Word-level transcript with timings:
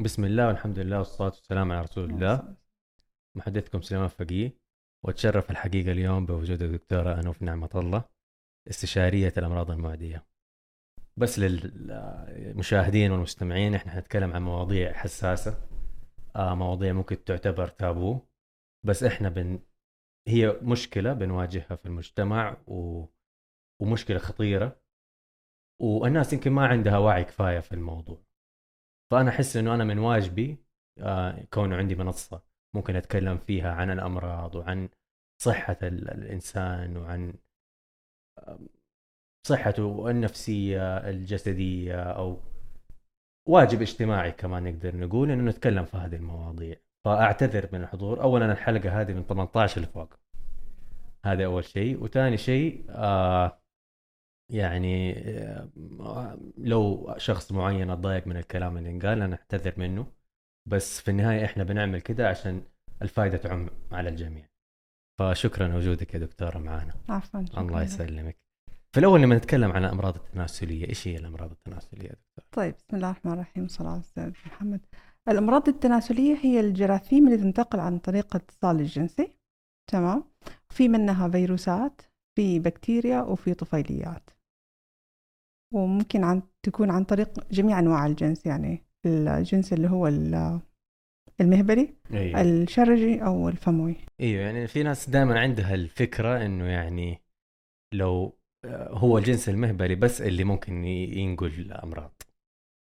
بسم 0.00 0.24
الله 0.24 0.46
والحمد 0.46 0.78
لله 0.78 0.98
والصلاة 0.98 1.28
والسلام 1.28 1.72
على 1.72 1.82
رسول 1.82 2.10
الله 2.10 2.56
محدثكم 3.34 3.82
سليمان 3.82 4.08
فقيه 4.08 4.56
وأتشرف 5.04 5.50
الحقيقة 5.50 5.92
اليوم 5.92 6.26
بوجود 6.26 6.62
الدكتورة 6.62 7.20
أنوف 7.20 7.42
نعمة 7.42 7.70
الله 7.74 8.04
استشارية 8.70 9.32
الأمراض 9.38 9.70
المعدية. 9.70 10.26
بس 11.16 11.38
للمشاهدين 11.38 13.10
والمستمعين 13.10 13.74
إحنا 13.74 13.92
حنتكلم 13.92 14.32
عن 14.32 14.42
مواضيع 14.42 14.92
حساسة 14.92 15.68
آه 16.36 16.54
مواضيع 16.54 16.92
ممكن 16.92 17.24
تعتبر 17.24 17.68
تابو. 17.68 18.20
بس 18.82 19.02
إحنا 19.02 19.28
بن 19.28 19.58
هي 20.28 20.58
مشكلة 20.62 21.12
بنواجهها 21.12 21.76
في 21.76 21.86
المجتمع 21.86 22.56
و... 22.66 23.04
ومشكلة 23.80 24.18
خطيرة 24.18 24.80
والناس 25.80 26.32
يمكن 26.32 26.52
ما 26.52 26.66
عندها 26.66 26.98
وعي 26.98 27.24
كفاية 27.24 27.60
في 27.60 27.72
الموضوع. 27.72 28.29
فأنا 29.10 29.30
أحس 29.30 29.56
إنه 29.56 29.74
أنا 29.74 29.84
من 29.84 29.98
واجبي 29.98 30.58
آه 30.98 31.44
كونه 31.52 31.76
عندي 31.76 31.94
منصة 31.94 32.42
ممكن 32.74 32.96
أتكلم 32.96 33.38
فيها 33.38 33.72
عن 33.72 33.90
الأمراض 33.90 34.54
وعن 34.54 34.88
صحة 35.42 35.76
الإنسان 35.82 36.96
وعن 36.96 37.34
صحته 39.46 40.10
النفسية 40.10 40.96
الجسدية 40.96 42.02
أو 42.02 42.40
واجب 43.48 43.82
اجتماعي 43.82 44.32
كمان 44.32 44.64
نقدر 44.64 44.96
نقول 44.96 45.30
إنه 45.30 45.50
نتكلم 45.50 45.84
في 45.84 45.96
هذه 45.96 46.16
المواضيع. 46.16 46.76
فأعتذر 47.04 47.68
من 47.72 47.82
الحضور. 47.82 48.22
اولا 48.22 48.52
الحلقة 48.52 49.00
هذه 49.00 49.12
من 49.12 49.22
18 49.22 49.80
لفوق. 49.80 50.14
هذا 51.24 51.44
أول 51.44 51.64
شيء. 51.64 52.02
وثاني 52.02 52.36
شيء 52.36 52.84
آه 52.90 53.59
يعني 54.50 55.12
آه، 55.18 55.68
لو 56.58 57.14
شخص 57.16 57.52
معين 57.52 57.90
أتضايق 57.90 58.26
من 58.26 58.36
الكلام 58.36 58.76
اللي 58.76 58.90
انقال 58.90 59.22
أنا 59.22 59.36
أعتذر 59.36 59.74
منه. 59.76 60.06
بس 60.66 61.00
في 61.00 61.10
النهاية 61.10 61.44
إحنا 61.44 61.64
بنعمل 61.64 62.00
كده 62.00 62.28
عشان 62.28 62.62
الفائده 63.02 63.36
تعم 63.36 63.70
على 63.92 64.08
الجميع. 64.08 64.44
فشكرا 65.18 65.76
وجودك 65.76 66.14
يا 66.14 66.18
دكتورة 66.18 66.58
معنا 66.58 66.94
عفوا 67.08 67.40
الله 67.58 67.82
يسلمك. 67.82 68.36
في 68.92 69.00
الأول 69.00 69.22
لما 69.22 69.36
نتكلم 69.36 69.72
عن 69.72 69.84
الأمراض 69.84 70.16
التناسلية. 70.16 70.88
إيش 70.88 71.08
هي 71.08 71.16
الأمراض 71.16 71.50
التناسلية 71.50 72.08
دكتور 72.08 72.44
طيب 72.52 72.74
بسم 72.74 72.96
الله 72.96 73.10
الرحمن 73.10 73.32
الرحيم. 73.32 73.66
الله 73.80 74.02
على 74.16 74.32
محمد. 74.46 74.80
الأمراض 75.28 75.68
التناسلية 75.68 76.36
هي 76.42 76.60
الجراثيم 76.60 77.26
اللي 77.26 77.38
تنتقل 77.38 77.80
عن 77.80 77.98
طريق 77.98 78.36
الاتصال 78.36 78.80
الجنسي. 78.80 79.36
تمام؟ 79.90 80.24
في 80.68 80.88
منها 80.88 81.28
فيروسات 81.28 82.02
في 82.36 82.58
بكتيريا 82.58 83.20
وفي 83.22 83.54
طفيليات. 83.54 84.30
وممكن 85.74 86.24
عن 86.24 86.42
تكون 86.62 86.90
عن 86.90 87.04
طريق 87.04 87.52
جميع 87.52 87.78
أنواع 87.78 88.06
الجنس 88.06 88.46
يعني 88.46 88.84
الجنس 89.06 89.72
اللي 89.72 89.90
هو 89.90 90.06
المهبلي 91.40 91.94
أيوة. 92.12 92.40
الشرجي 92.40 93.24
أو 93.24 93.48
الفموي 93.48 93.96
أيوه 94.20 94.42
يعني 94.42 94.66
في 94.66 94.82
ناس 94.82 95.10
دائما 95.10 95.40
عندها 95.40 95.74
الفكرة 95.74 96.46
إنه 96.46 96.64
يعني 96.64 97.22
لو 97.94 98.38
آه، 98.64 98.88
هو 98.90 99.18
الجنس 99.18 99.48
المهبلي 99.48 99.94
بس 99.94 100.22
اللي 100.22 100.44
ممكن 100.44 100.84
ينقل 100.84 101.46
الأمراض 101.46 102.22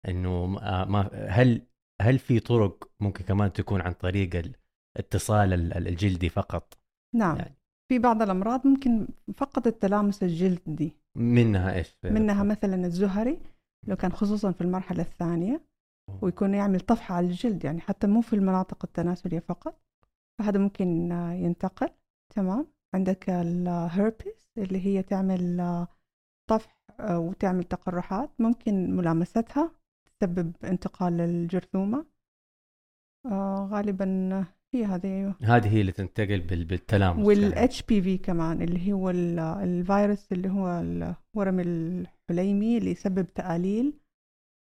إنه 0.07 0.45
ما 0.45 1.09
هل 1.29 1.67
هل 2.01 2.19
في 2.19 2.39
طرق 2.39 2.91
ممكن 2.99 3.23
كمان 3.23 3.53
تكون 3.53 3.81
عن 3.81 3.93
طريق 3.93 4.53
الاتصال 4.95 5.53
الجلدي 5.87 6.29
فقط 6.29 6.73
نعم 7.15 7.37
يعني. 7.37 7.55
في 7.91 7.99
بعض 7.99 8.21
الأمراض 8.21 8.67
ممكن 8.67 9.07
فقط 9.35 9.67
التلامس 9.67 10.23
الجلدي 10.23 11.02
منها 11.17 11.75
إيش؟ 11.75 11.97
منها 12.03 12.43
مثلا 12.43 12.85
الزهري 12.85 13.39
لو 13.87 13.95
كان 13.95 14.11
خصوصا 14.11 14.51
في 14.51 14.61
المرحلة 14.61 15.01
الثانية 15.01 15.61
ويكون 16.21 16.53
يعمل 16.53 16.79
طفحة 16.79 17.15
على 17.15 17.27
الجلد 17.27 17.63
يعني 17.65 17.81
حتى 17.81 18.07
مو 18.07 18.21
في 18.21 18.33
المناطق 18.33 18.85
التناسلية 18.85 19.39
فقط. 19.39 19.81
فهذا 20.39 20.59
ممكن 20.59 21.11
ينتقل. 21.31 21.89
تمام. 22.35 22.67
عندك 22.95 23.29
الهربس 23.29 24.51
اللي 24.57 24.85
هي 24.85 25.03
تعمل 25.03 25.85
طفح 26.49 26.77
وتعمل 27.01 27.63
تقرحات. 27.63 28.29
ممكن 28.39 28.95
ملامستها 28.95 29.71
تسبب 30.05 30.53
انتقال 30.63 31.21
الجرثومة 31.21 32.05
آه، 33.25 33.67
غالبا 33.71 34.45
هي 34.73 34.85
هذه 34.85 35.05
أيوه. 35.05 35.35
هذه 35.41 35.73
هي 35.73 35.81
اللي 35.81 35.91
تنتقل 35.91 36.39
بالتلامس 36.39 37.25
والاتش 37.25 37.83
بي 37.83 38.01
في 38.01 38.17
كمان 38.17 38.61
اللي 38.61 38.93
هو 38.93 39.09
الفيروس 39.09 40.31
اللي 40.31 40.49
هو 40.49 40.79
الورم 40.79 41.59
الحليمي 41.59 42.77
اللي 42.77 42.91
يسبب 42.91 43.33
تآليل 43.33 43.93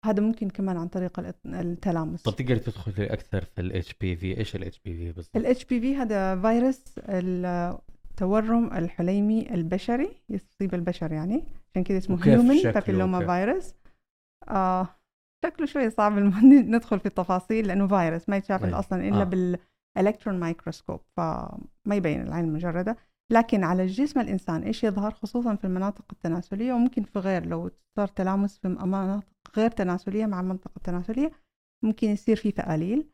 هذا 0.05 0.23
ممكن 0.23 0.51
كمان 0.51 0.77
عن 0.77 0.89
طريق 0.89 1.21
التلامس. 1.47 2.23
طب 2.23 2.37
تقدر 2.37 2.57
تدخل 2.57 2.93
أكثر 3.03 3.45
في 3.45 3.61
الاتش 3.61 3.95
بي 4.01 4.17
في 4.17 4.39
إيش 4.39 4.57
الاتش 4.57 4.81
بي 4.85 4.97
في 4.97 5.13
بالضبط؟ 5.13 5.37
ال 5.37 5.65
HPV 5.65 5.97
هذا 5.97 6.41
فيروس 6.41 6.85
التورم 6.99 8.73
الحليمي 8.73 9.55
البشري 9.55 10.11
يصيب 10.29 10.75
البشر 10.75 11.13
يعني 11.13 11.45
عشان 11.71 11.85
كذا 11.85 11.99
اسمه 11.99 12.27
هيومن 12.27 12.63
بابيلوما 12.63 13.27
فيروس 13.27 13.75
آه 14.49 14.89
شكله 15.45 15.67
شوي 15.67 15.91
صعب 15.91 16.13
ندخل 16.73 17.01
في 17.01 17.07
التفاصيل 17.07 17.67
لأنه 17.67 17.87
فيروس 17.87 18.29
ما 18.29 18.37
يتشاف 18.37 18.65
أيوة. 18.65 18.79
أصلا 18.79 19.09
إلا 19.09 19.21
آه. 19.21 19.25
بال 19.25 19.59
الكترون 19.99 20.41
مايكروسكوب 20.41 21.01
فما 21.17 21.95
يبين 21.95 22.23
العين 22.23 22.45
المجردة. 22.45 22.97
لكن 23.33 23.65
على 23.65 23.87
جسم 23.87 24.21
الإنسان 24.21 24.63
إيش 24.63 24.85
يظهر؟ 24.85 25.11
خصوصا 25.11 25.55
في 25.55 25.65
المناطق 25.65 26.05
التناسلية 26.13 26.73
وممكن 26.73 27.03
في 27.03 27.19
غير. 27.19 27.47
لو 27.47 27.71
صار 27.97 28.09
تلامس 28.09 28.59
في 28.59 28.69
مناطق 28.69 29.27
غير 29.57 29.71
تناسلية 29.71 30.27
مع 30.27 30.41
المنطقة 30.41 30.77
التناسلية 30.77 31.31
ممكن 31.85 32.09
يصير 32.09 32.37
في 32.37 32.51
تآليل 32.51 33.11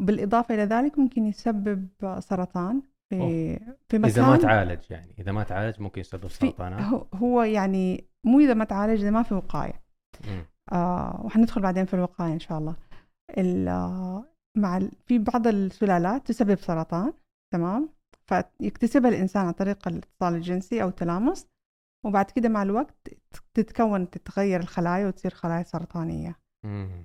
وبالإضافة 0.00 0.54
إلى 0.54 0.62
ذلك 0.64 0.98
ممكن 0.98 1.26
يسبب 1.26 1.88
سرطان 2.18 2.82
في 3.10 3.20
أوه. 3.20 3.76
في 3.88 3.98
مكان 3.98 4.10
إذا 4.10 4.26
ما 4.26 4.36
تعالج 4.36 4.90
يعني 4.90 5.14
إذا 5.18 5.32
ما 5.32 5.42
تعالج 5.42 5.80
ممكن 5.80 6.00
يسبب 6.00 6.28
سرطانات. 6.28 7.06
هو 7.14 7.42
يعني 7.42 8.08
مو 8.26 8.40
إذا 8.40 8.54
ما 8.54 8.64
تعالج 8.64 9.00
إذا 9.00 9.10
ما 9.10 9.22
في 9.22 9.34
وقاية. 9.34 9.82
آه 10.72 11.20
وحندخل 11.24 11.60
بعدين 11.60 11.84
في 11.84 11.94
الوقاية 11.94 12.32
إن 12.32 12.40
شاء 12.40 12.58
الله. 12.58 12.76
مع 14.56 14.80
في 15.06 15.18
بعض 15.18 15.46
السلالات 15.46 16.26
تسبب 16.26 16.58
سرطان 16.58 17.12
تمام؟ 17.52 17.88
فيكتسبها 18.26 19.10
الإنسان 19.10 19.46
عن 19.46 19.52
طريق 19.52 19.88
الاتصال 19.88 20.34
الجنسي 20.34 20.82
أو 20.82 20.88
التلامس 20.88 21.46
وبعد 22.06 22.30
كده 22.30 22.48
مع 22.48 22.62
الوقت 22.62 23.08
تتكون 23.54 24.10
تتغير 24.10 24.60
الخلايا 24.60 25.06
وتصير 25.06 25.30
خلايا 25.34 25.62
سرطانية. 25.62 26.38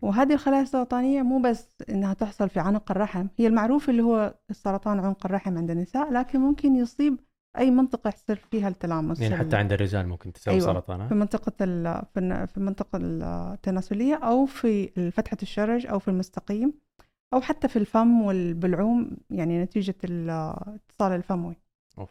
وهذه 0.01 0.33
الخلايا 0.33 0.61
السرطانية 0.61 1.21
مو 1.21 1.39
بس 1.41 1.75
إنها 1.89 2.13
تحصل 2.13 2.49
في 2.49 2.59
عنق 2.59 2.91
الرحم 2.91 3.27
هي 3.37 3.47
المعروف 3.47 3.89
اللي 3.89 4.01
هو 4.03 4.35
السرطان 4.49 4.99
عنق 4.99 5.25
الرحم 5.25 5.57
عند 5.57 5.71
النساء 5.71 6.11
لكن 6.11 6.39
ممكن 6.39 6.75
يصيب 6.75 7.19
أي 7.57 7.71
منطقة 7.71 8.13
يصير 8.15 8.35
فيها 8.35 8.67
التلامس 8.67 9.19
يعني 9.19 9.35
حتى 9.35 9.55
عند 9.55 9.73
الرجال 9.73 10.07
ممكن 10.07 10.33
تسوي 10.33 10.53
أيوة 10.53 10.65
سرطانات؟ 10.65 11.09
في 11.09 11.15
منطقة 11.15 11.51
في 12.45 12.57
المنطقة 12.57 12.99
التناسلية 13.01 14.15
أو 14.15 14.45
في 14.45 14.87
فتحة 15.11 15.37
الشرج 15.41 15.87
أو 15.87 15.99
في 15.99 16.07
المستقيم. 16.07 16.73
أو 17.33 17.41
حتى 17.41 17.67
في 17.67 17.75
الفم 17.75 18.21
والبلعوم 18.21 19.17
يعني 19.29 19.63
نتيجة 19.63 19.95
الاتصال 20.03 21.11
الفموي. 21.11 21.55
أوف. 21.97 22.09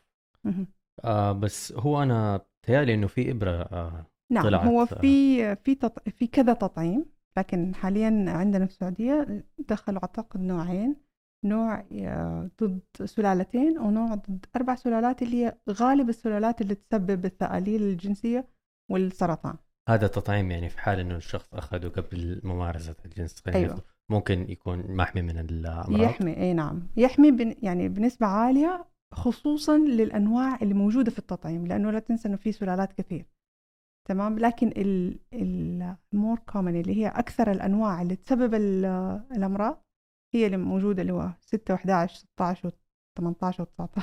آه 1.04 1.32
بس 1.32 1.72
هو 1.72 2.02
أنا 2.02 2.40
تهيألي 2.66 2.94
إنه 2.94 3.06
في 3.06 3.30
إبرة 3.30 3.50
آه 3.50 4.06
نعم 4.32 4.44
طلعت 4.44 4.66
هو 4.66 4.86
في 4.86 5.56
في 5.56 5.74
تط... 5.74 6.08
في 6.08 6.26
كذا 6.26 6.52
تطعيم 6.52 7.06
لكن 7.36 7.74
حاليا 7.74 8.24
عندنا 8.28 8.66
في 8.66 8.72
السعودية 8.72 9.44
دخلوا 9.58 10.02
أعتقد 10.02 10.40
نوعين 10.40 10.96
نوع 11.44 11.84
آه، 11.92 12.50
ضد 12.62 12.80
سلالتين 13.04 13.78
ونوع 13.78 14.14
ضد 14.14 14.46
أربع 14.56 14.74
سلالات 14.74 15.22
اللي 15.22 15.44
هي 15.44 15.58
غالب 15.70 16.08
السلالات 16.08 16.60
اللي 16.60 16.74
تسبب 16.74 17.24
الثآليل 17.24 17.82
الجنسية 17.82 18.48
والسرطان. 18.90 19.56
هذا 19.88 20.06
تطعيم 20.06 20.50
يعني 20.50 20.68
في 20.68 20.78
حال 20.78 20.98
إنه 21.00 21.16
الشخص 21.16 21.54
أخذه 21.54 21.88
قبل 21.88 22.40
ممارسة 22.44 22.96
الجنس 23.04 23.42
أيوة. 23.48 23.84
ممكن 24.10 24.50
يكون 24.50 24.96
محمي 24.96 25.22
من 25.22 25.38
الأمراض. 25.38 26.00
يحمي 26.00 26.36
إي 26.36 26.54
نعم. 26.54 26.88
يحمي 26.96 27.30
بن 27.30 27.54
يعني 27.62 27.88
بنسبة 27.88 28.26
عالية 28.26 28.84
خصوصا 29.14 29.78
للأنواع 29.78 30.58
اللي 30.62 30.74
موجودة 30.74 31.10
في 31.10 31.18
التطعيم 31.18 31.66
لأنه 31.66 31.90
لا 31.90 31.98
تنسى 31.98 32.28
إنه 32.28 32.36
في 32.36 32.52
سلالات 32.52 32.92
كثير. 32.92 33.26
تمام؟ 34.08 34.38
لكن 34.38 34.72
ال 35.32 35.53
more 35.53 36.38
common 36.38 36.80
اللي 36.80 36.96
هي 36.96 37.08
أكثر 37.08 37.50
الأنواع 37.50 38.02
اللي 38.02 38.16
تسبب 38.16 38.54
الأمراض 38.54 39.84
هي 40.34 40.46
اللي 40.46 40.56
موجودة 40.56 41.02
اللي 41.02 41.12
هو 41.12 41.30
6 41.40 41.76
و11 41.76 42.06
16 42.06 42.70
و18 42.70 43.64
و19 43.64 44.02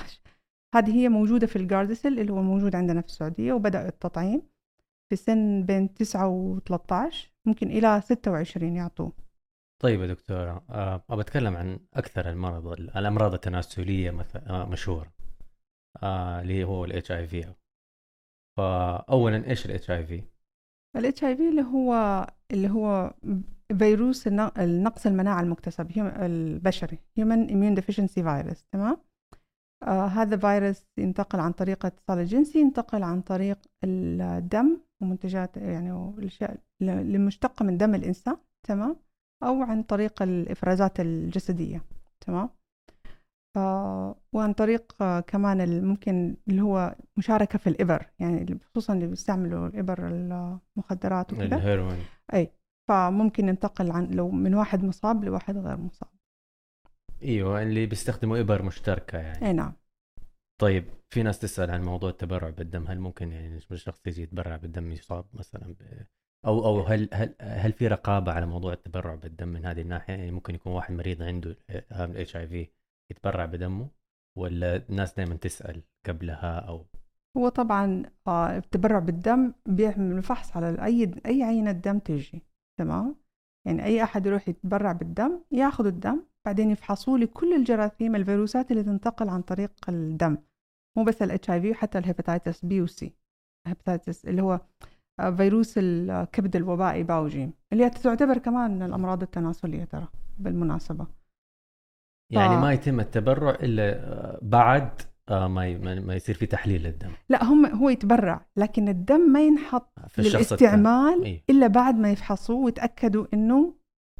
هذه 0.75 0.95
هي 0.95 1.09
موجودة 1.09 1.47
في 1.47 1.55
الجاردسل 1.55 2.19
اللي 2.19 2.31
هو 2.31 2.41
موجود 2.41 2.75
عندنا 2.75 3.01
في 3.01 3.07
السعودية 3.07 3.53
وبدأ 3.53 3.87
التطعيم 3.87 4.41
في 5.09 5.15
سن 5.15 5.63
بين 5.65 5.93
9 5.93 6.59
و13 6.59 7.15
ممكن 7.45 7.67
إلى 7.67 8.01
26 8.01 8.75
يعطوه. 8.75 9.28
طيب 9.79 10.01
يا 10.01 10.07
دكتورة 10.07 10.65
أه 10.69 11.15
بتكلم 11.15 11.55
عن 11.55 11.79
أكثر 11.93 12.29
المرض 12.29 12.67
الأمراض 12.67 13.33
التناسلية 13.33 14.11
مثلا 14.11 14.49
آه، 14.49 14.65
مشهورة 14.65 15.13
آه 16.03 16.41
اللي 16.41 16.63
هو 16.63 16.85
اي 17.11 17.27
في 17.27 17.53
فأولا 18.57 19.49
إيش 19.49 19.67
في؟ 20.05 20.23
الاتش 20.95 21.23
اي 21.23 21.37
في 21.37 21.49
اللي 21.49 21.61
هو 21.61 22.27
اللي 22.51 22.69
هو 22.69 23.13
فيروس 23.79 24.27
النقص 24.27 25.05
المناعة 25.05 25.41
المكتسب 25.41 25.91
البشري 25.97 26.97
Human 27.19 27.49
Immune 27.49 27.81
Deficiency 27.81 28.23
Virus 28.23 28.63
تمام؟ 28.71 28.97
آه 29.83 30.05
هذا 30.05 30.37
فيروس 30.37 30.85
ينتقل 30.97 31.39
عن 31.39 31.51
طريق 31.51 31.85
الاتصال 31.85 32.19
الجنسي 32.19 32.59
ينتقل 32.59 33.03
عن 33.03 33.21
طريق 33.21 33.57
الدم 33.83 34.81
ومنتجات 35.01 35.57
يعني 35.57 35.91
الاشياء 36.17 36.57
المشتقة 36.81 37.63
من 37.63 37.77
دم 37.77 37.95
الإنسان 37.95 38.37
تمام؟ 38.67 39.08
أو 39.43 39.63
عن 39.63 39.83
طريق 39.83 40.21
الإفرازات 40.21 40.99
الجسدية 40.99 41.81
تمام؟ 42.21 42.49
وعن 44.33 44.53
طريق 44.53 45.01
آه 45.01 45.19
كمان 45.19 45.83
ممكن 45.83 46.37
اللي 46.47 46.61
هو 46.61 46.95
مشاركة 47.17 47.59
في 47.59 47.67
الإبر 47.67 48.05
يعني 48.19 48.59
خصوصا 48.63 48.93
اللي 48.93 49.07
بيستعملوا 49.07 49.67
الإبر 49.67 50.07
المخدرات 50.07 51.33
وكذا 51.33 51.55
الهيروين. 51.55 52.05
أي 52.33 52.51
فممكن 52.89 53.47
ينتقل 53.49 53.91
عن 53.91 54.05
لو 54.05 54.31
من 54.31 54.55
واحد 54.55 54.83
مصاب 54.83 55.23
لواحد 55.23 55.57
غير 55.57 55.77
مصاب. 55.77 56.09
إيوه 57.23 57.61
اللي 57.61 57.85
بيستخدموا 57.85 58.39
إبر 58.39 58.63
مشتركة 58.63 59.17
يعني. 59.17 59.47
أي 59.47 59.53
نعم. 59.53 59.73
طيب 60.61 60.85
في 61.09 61.23
ناس 61.23 61.39
تسأل 61.39 61.71
عن 61.71 61.83
موضوع 61.83 62.09
التبرع 62.09 62.49
بالدم 62.49 62.87
هل 62.87 62.99
ممكن 62.99 63.31
يعني 63.31 63.57
الشخص 63.71 64.07
يجي 64.07 64.21
يتبرع 64.21 64.55
بالدم 64.55 64.91
يصاب 64.91 65.25
مثلا 65.33 65.73
ب... 65.73 66.05
أو 66.45 66.65
أو 66.65 66.81
هل 66.81 67.09
هل 67.13 67.35
هل 67.41 67.73
في 67.73 67.87
رقابة 67.87 68.31
على 68.31 68.45
موضوع 68.45 68.73
التبرع 68.73 69.15
بالدم 69.15 69.47
من 69.47 69.65
هذه 69.65 69.81
الناحية؟ 69.81 70.13
يعني 70.13 70.31
ممكن 70.31 70.55
يكون 70.55 70.73
واحد 70.73 70.93
مريض 70.93 71.21
عنده 71.21 71.57
الاتش 71.91 72.37
اي 72.37 72.47
في 72.47 72.67
يتبرع 73.11 73.45
بدمه 73.45 73.89
ولا 74.37 74.75
الناس 74.89 75.13
دائما 75.13 75.35
تسأل 75.35 75.83
قبلها 76.05 76.59
أو؟ 76.59 76.85
هو 77.37 77.49
طبعا 77.49 78.03
آه، 78.27 78.57
التبرع 78.57 78.99
بالدم 78.99 79.53
بيعمل 79.65 80.23
فحص 80.23 80.57
على 80.57 80.85
أي 80.85 81.11
أي 81.25 81.43
عينة 81.43 81.71
دم 81.71 81.99
تجي 81.99 82.43
تمام؟ 82.79 83.15
يعني 83.67 83.85
أي 83.85 84.03
أحد 84.03 84.25
يروح 84.25 84.49
يتبرع 84.49 84.91
بالدم 84.91 85.41
ياخذ 85.51 85.85
الدم 85.85 86.23
بعدين 86.45 86.71
يفحصوا 86.71 87.17
لي 87.17 87.27
كل 87.27 87.53
الجراثيم 87.53 88.15
الفيروسات 88.15 88.71
اللي 88.71 88.83
تنتقل 88.83 89.29
عن 89.29 89.41
طريق 89.41 89.89
الدم 89.89 90.37
مو 90.97 91.03
بس 91.03 91.21
ال 91.21 91.49
HIV 91.49 91.73
حتى 91.73 91.97
ال 91.97 92.04
hepatitis 92.04 92.65
B 92.65 92.81
و 92.81 92.97
C 92.97 93.13
hepatitis 93.67 94.25
اللي 94.25 94.41
هو 94.41 94.59
فيروس 95.37 95.73
الكبد 95.77 96.55
الوبائي 96.55 97.03
باوجيم 97.03 97.53
اللي 97.73 97.89
تعتبر 97.89 98.37
كمان 98.37 98.71
من 98.71 98.83
الأمراض 98.83 99.21
التناسلية 99.21 99.83
ترى 99.83 100.07
بالمناسبة. 100.37 101.07
يعني 102.31 102.55
ف... 102.55 102.61
ما 102.61 102.73
يتم 102.73 102.99
التبرع 102.99 103.51
إلا 103.51 104.39
بعد 104.41 105.01
آه، 105.29 105.47
ما 105.47 105.77
ما 105.99 106.15
يصير 106.15 106.35
في 106.35 106.45
تحليل 106.45 106.83
للدم. 106.83 107.11
لا 107.29 107.43
هم 107.43 107.65
هو 107.65 107.89
يتبرع 107.89 108.45
لكن 108.55 108.87
الدم 108.87 109.19
ما 109.19 109.41
ينحط 109.41 109.99
في 110.07 110.21
للاستعمال 110.21 111.23
إيه؟ 111.23 111.43
إلا 111.49 111.67
بعد 111.67 111.95
ما 111.95 112.11
يفحصوه 112.11 112.57
ويتأكدوا 112.57 113.25
إنه 113.33 113.73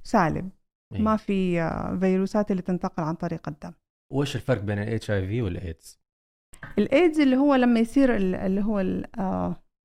سالم. 0.03 0.51
إيه؟ 0.93 1.01
ما 1.01 1.15
في 1.15 1.61
آه، 1.61 1.97
فيروسات 1.99 2.51
اللي 2.51 2.61
تنتقل 2.61 3.03
عن 3.03 3.15
طريق 3.15 3.49
الدم. 3.49 3.73
وايش 4.13 4.35
الفرق 4.35 4.61
بين 4.61 4.79
ال 4.79 5.11
HIV 5.11 5.41
والايدز 5.41 5.99
الايدز 6.77 7.19
اللي 7.19 7.37
هو 7.37 7.55
لما 7.55 7.79
يصير 7.79 8.15
اللي 8.15 8.61
هو 8.61 8.79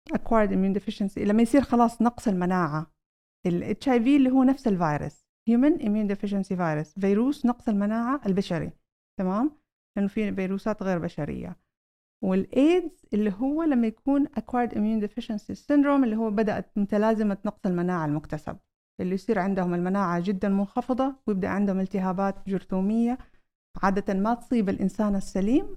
ال 0.09 0.14
acquired 0.14 0.53
immune 0.53 0.73
deficiency 0.73 1.25
لما 1.25 1.43
يصير 1.43 1.63
خلاص 1.63 2.03
نقص 2.03 2.29
المناعة. 2.29 2.95
ال 3.47 3.89
HIV 3.89 4.17
اللي 4.17 4.31
هو 4.31 4.43
نفس 4.43 4.69
الفيروس. 4.69 5.25
human 5.49 5.87
immune 5.87 6.07
deficiency 6.07 6.40
virus 6.40 6.57
فيروس 6.57 7.47
نقص 7.47 7.69
المناعة 7.69 8.21
البشري. 8.27 8.73
تمام؟ 9.19 9.51
لأنه 9.97 10.09
في 10.09 10.35
فيروسات 10.35 10.83
غير 10.83 10.99
بشرية. 10.99 11.57
والإيدز 12.25 13.07
اللي 13.15 13.33
هو 13.39 13.63
لما 13.63 13.87
يكون 13.87 14.27
acquired 14.27 14.71
immune 14.71 15.09
deficiency 15.09 15.55
syndrome 15.55 16.03
اللي 16.05 16.17
هو 16.17 16.31
بدأت 16.31 16.79
متلازمة 16.79 17.39
نقص 17.45 17.67
المناعة 17.67 18.07
المكتسب. 18.07 18.57
اللي 19.01 19.15
يصير 19.15 19.39
عندهم 19.39 19.75
المناعة 19.75 20.21
جدا 20.21 20.49
منخفضة 20.49 21.15
ويبدأ 21.27 21.49
عندهم 21.49 21.81
التهابات 21.81 22.49
جرثومية. 22.49 23.19
عادة 23.83 24.15
ما 24.15 24.35
تصيب 24.35 24.69
الإنسان 24.69 25.17
السليم 25.17 25.77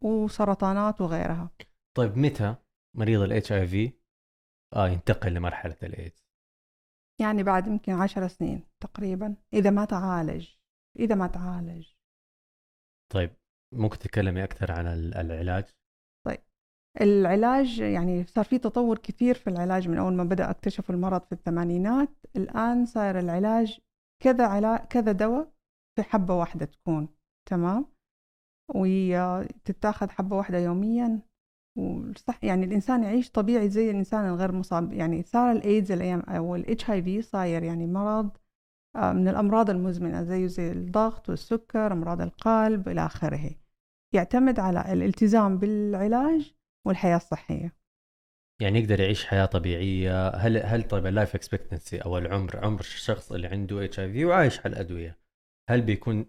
وسرطانات 0.00 1.00
وغيرها. 1.00 1.50
طيب 1.96 2.18
متى؟ 2.18 2.54
مريض 2.98 3.20
ال 3.20 3.52
HIV 3.52 3.92
آه 4.76 4.88
ينتقل 4.88 5.34
لمرحلة 5.34 5.76
الايدز؟ 5.82 6.28
يعني 7.20 7.42
بعد 7.42 7.66
يمكن 7.66 7.92
عشر 7.92 8.28
سنين 8.28 8.62
تقريبا 8.82 9.36
إذا 9.52 9.70
ما 9.70 9.84
تعالج 9.84 10.48
إذا 10.98 11.14
ما 11.14 11.26
تعالج. 11.26 11.88
طيب 13.12 13.30
ممكن 13.74 13.98
تتكلمي 13.98 14.44
أكثر 14.44 14.72
عن 14.72 14.86
العلاج؟ 14.86 15.64
طيب 16.26 16.38
العلاج 17.00 17.78
يعني 17.78 18.24
صار 18.24 18.44
في 18.44 18.58
تطور 18.58 18.98
كثير 18.98 19.34
في 19.34 19.50
العلاج 19.50 19.88
من 19.88 19.98
أول 19.98 20.12
ما 20.12 20.24
بدأ 20.24 20.50
اكتشفوا 20.50 20.94
المرض 20.94 21.22
في 21.22 21.32
الثمانينات. 21.32 22.10
الآن 22.36 22.86
صار 22.86 23.18
العلاج 23.18 23.80
كذا 24.22 24.46
علاج 24.46 24.86
كذا 24.86 25.12
دواء 25.12 25.52
في 25.96 26.02
حبة 26.02 26.34
واحدة 26.34 26.66
تكون 26.66 27.08
تمام؟ 27.50 27.86
وتتاخذ 28.74 30.10
حبة 30.10 30.36
واحدة 30.36 30.58
يوميا. 30.58 31.27
وصح 31.76 32.44
يعني 32.44 32.64
الإنسان 32.66 33.02
يعيش 33.02 33.30
طبيعي 33.30 33.68
زي 33.68 33.90
الإنسان 33.90 34.28
الغير 34.28 34.52
مصاب. 34.52 34.92
يعني 34.92 35.22
صار 35.22 35.52
الايدز 35.52 35.92
الأيام 35.92 36.20
أو 36.20 36.56
ال 36.56 36.90
HIV 36.90 37.22
صاير 37.22 37.62
يعني 37.62 37.86
مرض 37.86 38.30
آه، 38.96 39.12
من 39.12 39.28
الأمراض 39.28 39.70
المزمنة 39.70 40.22
زي 40.22 40.48
زي 40.48 40.72
الضغط 40.72 41.28
والسكر 41.28 41.92
أمراض 41.92 42.20
القلب 42.20 42.88
إلى 42.88 43.06
آخره. 43.06 43.50
يعتمد 44.14 44.60
على 44.60 44.92
الالتزام 44.92 45.58
بالعلاج 45.58 46.54
والحياة 46.86 47.16
الصحية. 47.16 47.74
يعني 48.60 48.78
يقدر 48.78 49.00
يعيش 49.00 49.26
حياة 49.26 49.46
طبيعية. 49.46 50.28
هل 50.28 50.56
هل 50.56 50.82
طيب 50.82 51.06
ال 51.06 51.12
life 51.12 51.34
expectancy 51.34 51.98
أو 51.98 52.18
العمر 52.18 52.56
عمر 52.64 52.80
الشخص 52.80 53.32
اللي 53.32 53.46
عنده 53.46 53.84
HIV 53.84 54.24
وعايش 54.24 54.58
على 54.60 54.68
الأدوية 54.68 55.18
هل 55.70 55.82
بيكون 55.82 56.26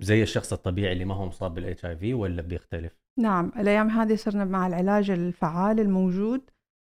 زي 0.00 0.22
الشخص 0.22 0.52
الطبيعي 0.52 0.92
اللي 0.92 1.04
ما 1.04 1.14
هو 1.14 1.26
مصاب 1.26 1.54
بال 1.54 1.84
HIV 1.84 2.14
ولا 2.14 2.42
بيختلف؟ 2.42 3.01
نعم 3.18 3.52
الأيام 3.56 3.90
هذه 3.90 4.16
صرنا 4.16 4.44
مع 4.44 4.66
العلاج 4.66 5.10
الفعال 5.10 5.80
الموجود 5.80 6.50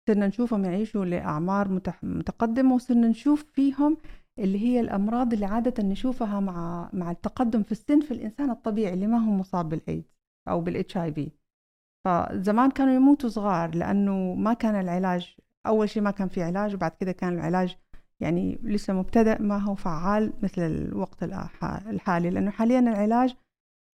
صرنا 0.10 0.28
نشوفهم 0.28 0.66
يعيشوا 0.66 1.06
لأعمار 1.06 1.82
متقدمة 2.04 2.76
وصرنا 2.76 3.08
نشوف 3.08 3.44
فيهم 3.44 3.98
اللي 4.40 4.60
هي 4.60 4.80
الأمراض 4.80 5.34
اللي 5.34 5.46
عادة 5.46 5.84
نشوفها 5.84 6.40
مع 6.40 6.90
مع 6.94 7.12
التقدم 7.12 7.64
في 7.64 7.72
السن 7.72 8.00
في 8.00 8.12
الإنسان 8.12 8.50
الطبيعي 8.50 8.94
اللي 8.94 9.08
ما 9.08 9.18
هو 9.18 9.32
مصاب 9.32 9.70
بالإيدز 9.70 10.14
أو 10.48 10.62
بالإتش 10.62 10.98
آي 10.98 11.14
في 11.14 11.32
فزمان 12.06 12.72
كانوا 12.72 12.94
يموتوا 12.94 13.30
صغار 13.30 13.76
لأنه 13.76 14.34
ما 14.36 14.54
كان 14.54 14.76
العلاج 14.76 15.38
أول 15.68 15.90
شيء 15.90 16.04
ما 16.04 16.12
كان 16.12 16.28
في 16.28 16.44
علاج 16.44 16.74
وبعد 16.76 16.92
كده 16.92 17.12
كان 17.12 17.34
العلاج 17.34 17.78
يعني 18.20 18.60
لسه 18.64 18.94
مبتدأ 18.94 19.42
ما 19.42 19.58
هو 19.58 19.76
فعال 19.76 20.34
مثل 20.44 20.62
الوقت 20.62 21.24
الحالي. 21.64 22.30
لأنه 22.30 22.52
حاليا 22.52 22.80
العلاج 22.80 23.36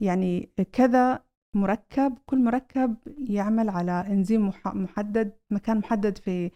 يعني 0.01 0.49
كذا 0.73 1.23
مركب 1.55 2.17
كل 2.25 2.43
مركب 2.43 2.95
يعمل 3.29 3.69
على 3.69 3.91
إنزيم 3.91 4.51
محدد 4.65 5.39
مكان 5.51 5.77
محدد 5.77 6.17
في 6.17 6.51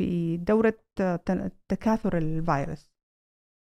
في 0.00 0.36
دورة 0.36 0.78
تكاثر 1.68 2.18
الفيروس 2.18 2.90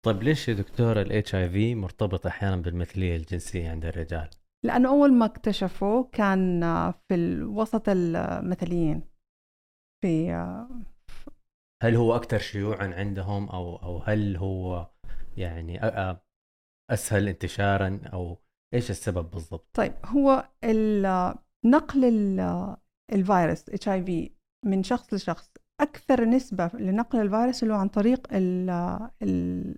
طيب 0.05 0.23
ليش 0.23 0.49
يا 0.49 0.53
دكتور 0.53 1.01
الاتش 1.01 1.35
آي 1.35 1.49
في 1.49 1.75
مرتبط 1.75 2.27
أحيانا 2.27 2.55
بالمثلية 2.55 3.15
الجنسية 3.15 3.69
عند 3.69 3.85
الرجال؟ 3.85 4.29
لأنه 4.65 4.89
أول 4.89 5.13
ما 5.13 5.25
اكتشفوه 5.25 6.03
كان 6.03 6.61
في 7.09 7.43
وسط 7.43 7.89
المثليين 7.89 9.03
في 10.03 10.31
هل 11.83 11.95
هو 11.95 12.15
أكثر 12.15 12.37
شيوعا 12.37 12.87
عندهم 12.93 13.49
أو 13.49 13.75
أو 13.75 13.97
هل 13.97 14.37
هو 14.37 14.89
يعني 15.37 15.79
أسهل 16.89 17.27
انتشارا 17.27 18.01
أو 18.13 18.42
إيش 18.73 18.89
السبب 18.91 19.31
بالضبط؟ 19.31 19.67
طيب 19.73 19.93
هو 20.05 20.49
نقل 21.65 22.05
الفيروس 23.13 23.69
إتش 23.69 23.89
آي 23.89 24.03
في 24.03 24.31
من 24.65 24.83
شخص 24.83 25.13
لشخص 25.13 25.51
أكثر 25.81 26.25
نسبة 26.25 26.71
لنقل 26.73 27.19
الفيروس 27.21 27.63
اللي 27.63 27.73
هو 27.73 27.77
عن 27.77 27.87
طريق 27.87 28.27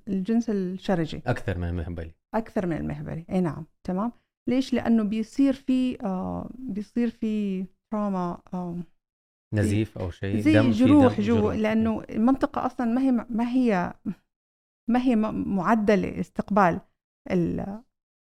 الجنس 0.08 0.50
الشرجي. 0.50 1.22
أكثر 1.28 1.58
من 1.58 1.68
المهبلي. 1.68 2.12
أكثر 2.34 2.66
من 2.66 2.78
المهبلي. 2.78 3.26
أي 3.30 3.42
نعم 3.42 3.66
تمام. 3.88 4.12
ليش؟ 4.50 4.74
لأنه 4.74 5.04
بيصير 5.04 5.54
في 5.54 6.02
آه 6.02 6.50
بيصير 6.60 7.10
في 7.10 7.66
تراما 7.92 8.42
آه 8.54 8.78
نزيف 9.54 9.98
أو 9.98 10.12
شيء 10.12 10.40
زي 10.40 10.54
دم 10.54 10.72
جروح 10.72 11.22
جوا 11.22 11.54
لأنه 11.54 12.04
المنطقة 12.10 12.66
أصلا 12.66 12.86
ما 12.86 13.02
هي 13.02 13.12
ما 13.30 13.50
هي 13.50 13.94
ما 14.90 15.02
هي 15.02 15.16
معدة 15.16 15.96
لاستقبال 15.96 16.82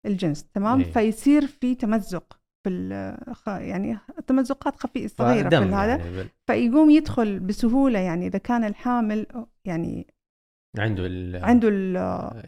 الجنس 0.05 0.43
تمام؟ 0.43 0.79
إيه. 0.79 0.91
فيصير 0.91 1.47
في 1.47 1.75
تمزق 1.75 2.39
في 2.63 2.69
يعني 3.45 3.97
تمزقات 4.27 4.75
خفيفة 4.75 5.15
صغيرة 5.17 5.49
في 5.49 5.55
هذا. 5.55 5.95
يعني 5.95 6.29
فيقوم 6.47 6.89
يدخل 6.89 7.39
بسهولة 7.39 7.99
يعني 7.99 8.27
إذا 8.27 8.39
كان 8.39 8.63
الحامل 8.63 9.27
يعني 9.65 10.07
عنده 10.77 11.05
ال 11.05 11.45
عنده 11.45 11.67
ال 11.71 11.97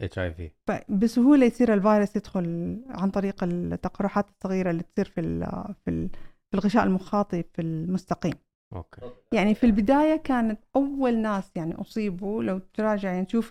HIV 0.04 0.50
فبسهولة 0.68 1.46
يصير 1.46 1.74
الفيروس 1.74 2.16
يدخل 2.16 2.76
عن 2.88 3.10
طريق 3.10 3.44
التقرحات 3.44 4.26
الصغيرة 4.28 4.70
اللي 4.70 4.82
تصير 4.82 5.04
في 5.04 5.22
في 5.84 6.08
الغشاء 6.54 6.84
المخاطي 6.84 7.42
في 7.42 7.62
المستقيم. 7.62 8.34
okay. 8.74 9.00
يعني 9.32 9.54
في 9.54 9.66
البداية 9.66 10.16
كانت 10.16 10.60
أول 10.76 11.18
ناس 11.18 11.50
يعني 11.56 11.74
أصيبوا 11.74 12.42
لو 12.42 12.58
تراجع 12.58 13.12
يعني 13.12 13.26
تشوف 13.26 13.50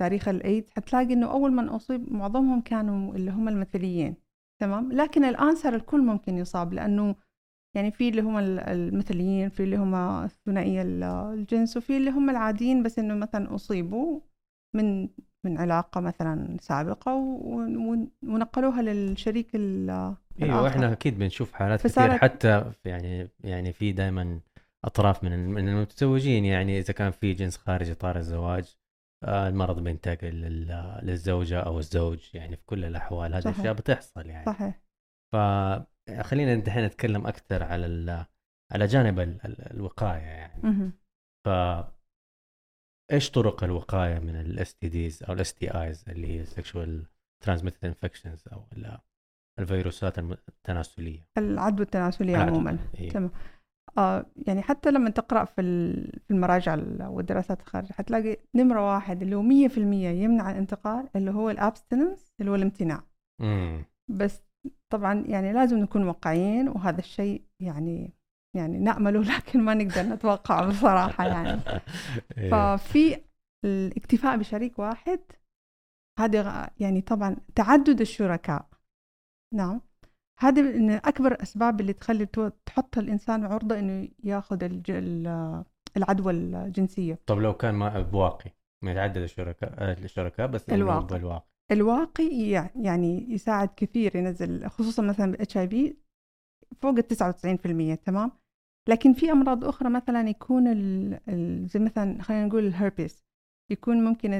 تاريخ 0.00 0.28
الايدز 0.28 0.70
حتلاقي 0.76 1.12
إنه 1.12 1.30
أول 1.32 1.52
من 1.52 1.68
أصيب 1.68 2.12
معظمهم 2.12 2.60
كانوا 2.60 3.14
اللي 3.14 3.30
هم 3.30 3.48
المثليين 3.48 4.14
تمام؟ 4.60 4.92
لكن 4.92 5.24
الآن 5.24 5.54
صار 5.54 5.74
الكل 5.74 6.00
ممكن 6.00 6.38
يصاب 6.38 6.72
لأنه 6.72 7.14
يعني 7.76 7.90
في 7.90 8.08
اللي 8.08 8.22
هم 8.22 8.38
المثليين 8.38 9.48
في 9.48 9.62
اللي 9.62 9.76
هم 9.76 9.94
الثنائية 9.94 10.82
الجنس 10.82 11.76
وفي 11.76 11.96
اللي 11.96 12.10
هم 12.10 12.30
العاديين 12.30 12.82
بس 12.82 12.98
إنه 12.98 13.14
مثلا 13.14 13.54
أصيبوا 13.54 14.20
من 14.74 15.08
من 15.46 15.58
علاقة 15.58 16.00
مثلا 16.00 16.56
سابقة 16.60 17.14
ونقلوها 18.22 18.82
للشريك 18.82 19.54
أيوه 19.54 20.68
إحنا 20.68 20.92
أكيد 20.92 21.18
بنشوف 21.18 21.52
حالات 21.52 21.86
كثير 21.86 22.18
حتى 22.18 22.72
يعني 22.84 23.28
يعني 23.44 23.72
في 23.72 23.92
دائما 23.92 24.40
أطراف 24.84 25.24
من 25.24 25.48
من 25.48 25.68
المتزوجين 25.68 26.44
يعني 26.44 26.78
إذا 26.78 26.92
كان 26.92 27.10
في 27.10 27.32
جنس 27.32 27.56
خارج 27.56 27.90
اطار 27.90 28.16
الزواج 28.16 28.79
المرض 29.24 29.84
بينتقل 29.84 30.34
للزوجة 31.02 31.60
أو 31.60 31.78
الزوج 31.78 32.34
يعني 32.34 32.56
في 32.56 32.64
كل 32.64 32.84
الأحوال. 32.84 33.34
هذه 33.34 33.42
الاشياء 33.42 33.74
بتحصل 33.74 34.26
يعني. 34.26 34.46
صحيح. 34.46 34.82
فخلينا 35.32 36.54
الحين 36.54 36.84
نتكلم 36.84 37.26
أكثر 37.26 37.62
على 37.62 38.26
على 38.72 38.86
جانب 38.86 39.20
الوقاية 39.46 40.20
يعني. 40.20 40.92
ف 41.46 41.48
إيش 43.12 43.30
طرق 43.30 43.64
الوقاية 43.64 44.18
من 44.18 44.40
ال 44.40 44.74
STDs 44.74 45.22
أو 45.22 45.32
ال 45.32 45.54
STIs 45.54 46.04
اللي 46.08 46.38
هي 46.38 46.44
sexual 46.44 47.06
transmitted 47.44 47.84
infections 47.84 48.44
أو 48.52 48.66
الفيروسات 49.58 50.18
التناسلية؟ 50.18 51.28
العدوى 51.38 51.84
التناسلية 51.84 52.36
عموما. 52.36 52.78
إيه. 52.98 53.10
تمام. 53.10 53.30
آه 53.98 54.26
يعني 54.46 54.62
حتى 54.62 54.90
لما 54.90 55.10
تقرأ 55.10 55.44
في 55.44 55.62
في 56.24 56.30
المراجع 56.30 56.78
والدراسات 57.08 57.60
الخارجية 57.60 57.94
حتلاقي 57.94 58.36
نمرة 58.54 58.94
واحد 58.94 59.22
اللي 59.22 59.36
هو 59.36 59.42
100% 59.42 59.78
يمنع 59.78 60.50
الانتقال 60.50 61.08
اللي 61.16 61.30
هو 61.30 61.50
الابستنس 61.50 62.32
اللي 62.40 62.50
هو 62.50 62.54
الامتناع 62.54 63.02
مم. 63.40 63.84
بس 64.08 64.42
طبعا 64.92 65.24
يعني 65.26 65.52
لازم 65.52 65.78
نكون 65.78 66.02
واقعيين 66.02 66.68
وهذا 66.68 66.98
الشيء 66.98 67.44
يعني 67.62 68.12
يعني 68.56 68.78
نأمله 68.78 69.20
لكن 69.36 69.60
ما 69.60 69.74
نقدر 69.74 70.02
نتوقع 70.02 70.64
بصراحة 70.68 71.26
يعني 71.26 71.60
إيه. 72.38 72.50
ففي 72.50 73.24
الاكتفاء 73.64 74.36
بشريك 74.36 74.78
واحد 74.78 75.20
هذا 76.18 76.70
يعني 76.80 77.00
طبعا 77.00 77.36
تعدد 77.54 78.00
الشركاء 78.00 78.68
نعم 79.54 79.80
هذه 80.40 80.62
من 80.62 80.90
أكبر 80.90 81.32
الأسباب 81.32 81.80
اللي 81.80 81.92
تخلي 81.92 82.26
تحط 82.66 82.98
الإنسان 82.98 83.44
عرضة 83.44 83.78
إنه 83.78 84.08
ياخذ 84.24 84.58
العدوى 85.96 86.32
الجنسية. 86.32 87.18
طب 87.26 87.38
لو 87.38 87.54
كان 87.54 87.74
ما 87.74 88.00
بواقي 88.00 88.50
ما 88.84 88.92
يتعدد 88.92 89.16
الشركاء 89.16 89.92
الشركاء 89.92 90.46
بس 90.46 90.70
الواقي. 90.70 91.16
الواقي 91.16 91.44
الواقي 91.72 92.50
يعني 92.76 93.32
يساعد 93.32 93.68
كثير 93.76 94.16
ينزل 94.16 94.68
خصوصا 94.68 95.02
مثلا 95.02 95.30
بالاتش 95.32 95.56
اي 95.56 95.68
في 95.68 95.96
فوق 96.80 96.94
ال 96.98 97.96
99% 97.96 98.02
تمام؟ 98.04 98.32
لكن 98.88 99.12
في 99.12 99.32
أمراض 99.32 99.64
أخرى 99.64 99.90
مثلا 99.90 100.28
يكون 100.28 100.66
ال 100.66 101.66
زي 101.66 101.80
مثلا 101.80 102.22
خلينا 102.22 102.46
نقول 102.46 102.66
الهربيس 102.66 103.24
يكون 103.70 104.04
ممكن 104.04 104.30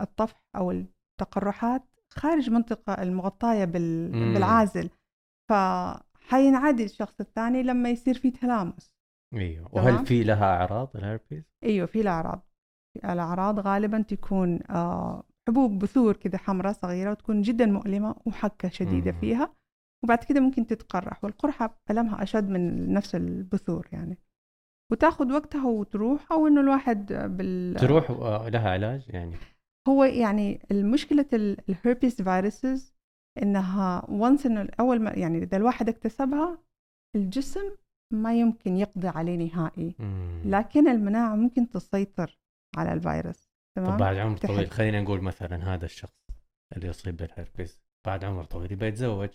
الطفح 0.00 0.42
أو 0.56 0.70
التقرحات 0.70 1.82
خارج 2.10 2.50
منطقة 2.50 3.02
المغطاية 3.02 3.64
بالعازل. 3.64 4.90
فحينعدي 5.50 6.84
الشخص 6.84 7.20
الثاني 7.20 7.62
لما 7.62 7.90
يصير 7.90 8.14
في 8.14 8.30
تلامس 8.30 8.92
إيوه. 9.34 9.68
وهل 9.72 10.06
في 10.06 10.24
لها 10.24 10.56
أعراض 10.56 10.90
الهربيس؟ 10.96 11.44
إيوه 11.64 11.86
في 11.86 12.02
لها 12.02 12.12
أعراض. 12.12 12.48
الأعراض 13.04 13.58
غالبا 13.60 14.02
تكون 14.02 14.60
آه 14.70 15.22
حبوب 15.48 15.78
بثور 15.78 16.16
كذا 16.16 16.38
حمراء 16.38 16.72
صغيرة 16.72 17.10
وتكون 17.10 17.42
جدا 17.42 17.66
مؤلمة 17.66 18.16
وحكة 18.26 18.68
شديدة 18.68 19.12
مم. 19.12 19.20
فيها 19.20 19.54
وبعد 20.04 20.18
كده 20.18 20.40
ممكن 20.40 20.66
تتقرح. 20.66 21.24
والقرحة 21.24 21.80
ألمها 21.90 22.22
أشد 22.22 22.48
من 22.48 22.92
نفس 22.92 23.14
البثور 23.14 23.88
يعني. 23.92 24.18
وتاخذ 24.92 25.32
وقتها 25.32 25.66
وتروح 25.66 26.32
أو 26.32 26.46
إنه 26.46 26.60
الواحد 26.60 27.12
بال 27.12 27.74
تروح 27.74 28.10
لها 28.50 28.70
علاج 28.70 29.04
يعني. 29.08 29.36
هو 29.88 30.04
يعني 30.04 30.66
المشكلة 30.70 31.26
الهربيس 31.32 32.22
فيروسز 32.22 32.93
إنها 33.42 34.10
وانس 34.10 34.46
إنه 34.46 34.68
أول 34.80 35.00
ما 35.00 35.10
يعني 35.10 35.38
إذا 35.38 35.56
الواحد 35.56 35.88
اكتسبها 35.88 36.58
الجسم 37.16 37.76
ما 38.12 38.40
يمكن 38.40 38.76
يقضي 38.76 39.08
عليه 39.08 39.36
نهائي. 39.36 39.94
لكن 40.44 40.88
المناعة 40.88 41.36
ممكن 41.36 41.68
تسيطر 41.68 42.38
على 42.76 42.92
الفيروس 42.92 43.48
تمام 43.76 43.90
طب 43.90 43.98
بعد 43.98 44.16
عمر 44.16 44.36
طويل 44.36 44.70
خلينا 44.70 45.00
نقول 45.00 45.20
مثلا 45.20 45.74
هذا 45.74 45.84
الشخص 45.84 46.30
اللي 46.76 46.86
يصيب 46.88 47.16
بالهربيس 47.16 47.82
بعد 48.06 48.24
عمر 48.24 48.44
طويل 48.44 48.72
يبغى 48.72 48.88
يتزوج 48.88 49.30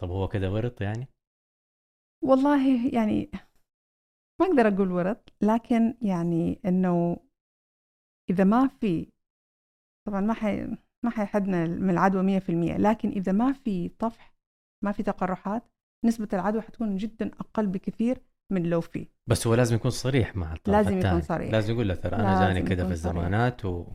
طب 0.00 0.10
هو 0.10 0.28
كذا 0.28 0.48
ورط 0.48 0.80
يعني؟ 0.80 1.06
والله 2.24 2.94
يعني 2.94 3.30
ما 4.40 4.46
أقدر 4.46 4.68
أقول 4.68 4.92
ورط 4.92 5.32
لكن 5.42 5.94
يعني 6.02 6.60
إنه 6.64 7.16
إذا 8.30 8.44
ما 8.44 8.68
في 8.68 9.12
طبعا 10.06 10.20
ما 10.20 10.34
حي 10.34 10.76
ما 11.04 11.10
حيحدنا 11.10 11.66
من 11.66 11.90
العدوى 11.90 12.40
100% 12.40 12.50
لكن 12.80 13.08
إذا 13.08 13.32
ما 13.32 13.52
في 13.52 13.88
طفح 13.88 14.34
ما 14.84 14.92
في 14.92 15.02
تقرحات 15.02 15.62
نسبة 16.06 16.28
العدوى 16.32 16.62
حتكون 16.62 16.96
جدا 16.96 17.30
أقل 17.40 17.66
بكثير 17.66 18.18
من 18.52 18.62
لو 18.62 18.80
في. 18.80 19.08
بس 19.30 19.46
هو 19.46 19.54
لازم 19.54 19.76
يكون 19.76 19.90
صريح 19.90 20.36
مع 20.36 20.52
الطرف 20.52 20.74
لازم 20.74 20.96
التاني. 20.96 21.08
يكون 21.08 21.20
صريح. 21.20 21.52
لازم 21.52 21.74
يقول 21.74 21.88
له 21.88 21.94
ترى 21.94 22.16
أنا 22.16 22.48
جاني 22.48 22.62
كذا 22.62 22.86
في 22.86 22.92
الزمانات 22.92 23.64
و... 23.64 23.86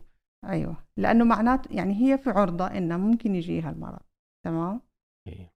أيوه. 0.44 0.76
لأنه 0.96 1.24
معناته 1.24 1.72
يعني 1.76 1.94
هي 1.94 2.18
في 2.18 2.30
عرضة 2.30 2.66
إنه 2.66 2.96
ممكن 2.96 3.34
يجيها 3.34 3.70
المرض 3.70 4.00
تمام؟ 4.44 4.80
إيه. 5.28 5.52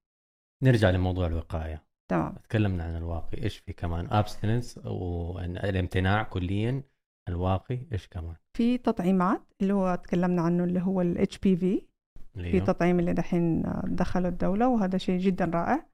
نرجع 0.63 0.91
لموضوع 0.91 1.27
الوقاية. 1.27 1.85
تمام. 2.11 2.35
تكلمنا 2.35 2.85
عن 2.85 2.97
الواقي. 2.97 3.43
إيش 3.43 3.59
في 3.59 3.73
كمان؟ 3.73 4.09
ابستنس 4.11 4.79
والامتناع 4.85 6.23
كليا. 6.23 6.83
الواقي 7.29 7.87
إيش 7.93 8.09
كمان؟ 8.09 8.35
في 8.57 8.79
تطعيمات 8.79 9.43
اللي 9.63 9.73
هو 9.73 9.95
تكلمنا 9.95 10.43
عنه 10.43 10.65
اللي 10.65 10.81
هو 10.81 11.01
الاتش 11.01 11.39
بي 11.39 11.57
في 11.57 11.83
في 12.35 12.61
تطعيم 12.61 13.01
اللي 13.01 13.13
دحين 13.13 13.63
دخله 13.85 14.29
الدولة 14.29 14.69
وهذا 14.69 14.99
شيء 14.99 15.19
جدا 15.19 15.45
رائع. 15.45 15.87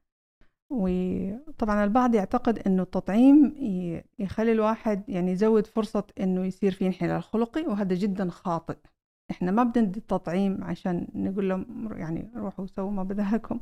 وطبعا 0.69 1.83
البعض 1.83 2.15
يعتقد 2.15 2.59
إنه 2.59 2.83
التطعيم 2.83 3.55
يخلي 4.19 4.51
الواحد 4.51 5.09
يعني 5.09 5.31
يزود 5.31 5.67
فرصة 5.67 6.03
إنه 6.19 6.45
يصير 6.45 6.71
في 6.71 6.87
انحلال 6.87 7.23
خلقي 7.23 7.61
وهذا 7.61 7.95
جدا 7.95 8.29
خاطئ. 8.29 8.77
إحنا 9.31 9.51
ما 9.51 9.63
بدنا 9.63 9.85
التطعيم 9.97 10.63
عشان 10.63 11.07
نقول 11.15 11.49
لهم 11.49 11.89
يعني 11.91 12.31
روحوا 12.35 12.65
سووا 12.65 12.91
ما 12.91 13.03
بدهلكم 13.03 13.59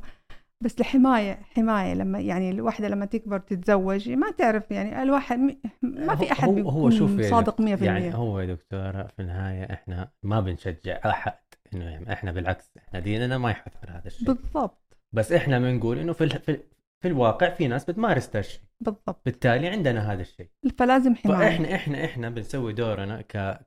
بس 0.64 0.80
لحماية 0.80 1.40
حماية 1.42 1.94
لما 1.94 2.20
يعني 2.20 2.50
الواحدة 2.50 2.88
لما 2.88 3.06
تكبر 3.06 3.38
تتزوج 3.38 4.08
ما 4.10 4.30
تعرف 4.30 4.70
يعني 4.70 5.02
الواحد 5.02 5.38
ما 5.82 6.16
في 6.16 6.32
أحد 6.32 6.48
هو, 6.48 6.68
هو 6.68 6.90
شوف 6.90 7.20
صادق 7.20 7.62
100% 7.62 7.82
يعني 7.82 8.14
هو 8.14 8.40
يا 8.40 8.46
دكتورة 8.46 9.06
في 9.16 9.22
النهاية 9.22 9.64
إحنا 9.72 10.10
ما 10.22 10.40
بنشجع 10.40 11.00
أحد 11.06 11.38
إنه 11.74 11.84
يعني 11.84 12.12
إحنا 12.12 12.32
بالعكس 12.32 12.70
إحنا 12.78 13.00
ديننا 13.00 13.38
ما 13.38 13.50
يحث 13.50 13.72
على 13.82 13.92
هذا 13.98 14.06
الشيء. 14.06 14.26
بالضبط. 14.26 14.96
بس 15.12 15.32
إحنا 15.32 15.58
بنقول 15.58 15.98
إنه 15.98 16.12
في 16.12 16.28
في, 16.28 16.60
في 17.02 17.08
الواقع 17.08 17.50
في 17.50 17.68
ناس 17.68 17.84
بتمارس 17.84 18.28
هذا 18.28 18.40
الشيء. 18.40 18.62
بالضبط. 18.80 19.20
بالتالي 19.24 19.68
عندنا 19.68 20.12
هذا 20.12 20.20
الشيء. 20.20 20.50
فلازم 20.78 21.14
حماية. 21.14 21.38
فإحنا 21.38 21.74
إحنا 21.74 22.04
إحنا 22.04 22.30
بنسوي 22.30 22.72
دورنا 22.72 23.20
ك 23.22 23.60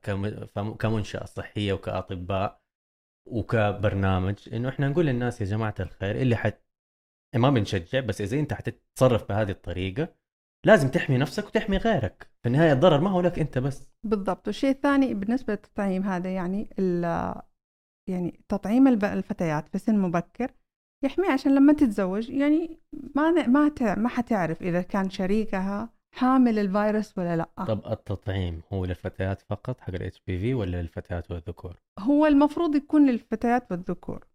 كمنشأة 0.78 1.24
صحية 1.24 1.72
وكأطباء 1.72 2.60
وكبرنامج 3.26 4.36
إنه 4.52 4.68
إحنا 4.68 4.88
نقول 4.88 5.06
للناس 5.06 5.40
يا 5.40 5.46
جماعة 5.46 5.74
الخير 5.80 6.16
اللي 6.16 6.36
حت 6.36 6.67
ما 7.34 7.50
بنشجع 7.50 8.00
بس 8.00 8.20
إذا 8.20 8.38
أنت 8.38 8.52
حتتصرف 8.52 9.28
بهذه 9.28 9.50
الطريقة 9.50 10.14
لازم 10.66 10.88
تحمي 10.88 11.18
نفسك 11.18 11.46
وتحمي 11.46 11.76
غيرك. 11.76 12.30
في 12.42 12.48
النهاية 12.48 12.72
الضرر 12.72 13.00
ما 13.00 13.10
هو 13.10 13.20
لك 13.20 13.38
أنت 13.38 13.58
بس. 13.58 13.90
بالضبط. 14.04 14.46
والشيء 14.46 14.70
الثاني 14.70 15.14
بالنسبة 15.14 15.52
للتطعيم 15.52 16.02
هذا 16.02 16.34
يعني 16.34 16.70
يعني 18.08 18.40
تطعيم 18.48 18.88
الفتيات 18.88 19.68
في 19.68 19.78
سن 19.78 19.98
مبكر 19.98 20.50
يحمي 21.04 21.26
عشان 21.28 21.54
لما 21.54 21.72
تتزوج 21.72 22.30
يعني 22.30 22.80
ما 23.14 23.30
ما 23.30 23.94
ما 23.94 24.08
حتعرف 24.08 24.62
إذا 24.62 24.82
كان 24.82 25.10
شريكها 25.10 25.92
حامل 26.14 26.58
الفيروس 26.58 27.18
ولا 27.18 27.36
لأ. 27.36 27.64
طب 27.64 27.92
التطعيم 27.92 28.62
هو 28.72 28.84
للفتيات 28.84 29.42
فقط 29.42 29.80
حق 29.80 29.94
الاتش 29.94 30.22
بي 30.26 30.38
في 30.38 30.54
ولا 30.54 30.82
للفتيات 30.82 31.30
والذكور؟ 31.30 31.76
هو 31.98 32.26
المفروض 32.26 32.74
يكون 32.74 33.10
للفتيات 33.10 33.70
والذكور. 33.70 34.26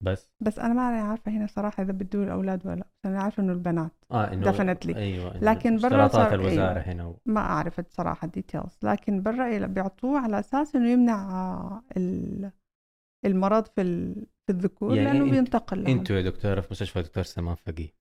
بس. 0.00 0.30
بس 0.40 0.58
أنا 0.58 0.74
ما 0.74 0.82
عارفة 0.82 1.32
هنا 1.32 1.46
صراحة 1.46 1.82
إذا 1.82 1.92
بدوا 1.92 2.24
الأولاد 2.24 2.66
ولا 2.66 2.76
بس 2.80 3.06
أنا 3.06 3.22
عارفة 3.22 3.42
إنه 3.42 3.52
البنات. 3.52 3.92
آه 4.10 4.32
إنه 4.32 4.50
definitely 4.50 4.96
أيوه 4.96 5.36
لكن 5.36 5.76
برا 5.76 6.08
صار 6.08 6.34
الوزارة 6.34 6.72
أيوة. 6.72 6.92
هنا 6.92 7.06
و... 7.06 7.20
ما 7.26 7.40
اعرف 7.40 7.80
صراحة 7.88 8.26
ال 8.26 8.32
details 8.32 8.78
لكن 8.82 9.22
برا 9.22 9.66
بيعطوه 9.66 10.18
على 10.20 10.38
أساس 10.38 10.76
إنه 10.76 10.90
يمنع 10.90 11.80
المرض 13.26 13.66
في 13.66 14.14
في 14.46 14.52
الذكور 14.52 14.96
يعني 14.96 15.18
لأنه 15.18 15.30
بينتقل 15.30 15.86
إنتوا 15.86 16.16
يا 16.16 16.22
دكتوره 16.22 16.60
في 16.60 16.68
مستشفى 16.70 17.02
دكتور 17.02 17.22
سمان 17.22 17.54
فقيه 17.54 17.94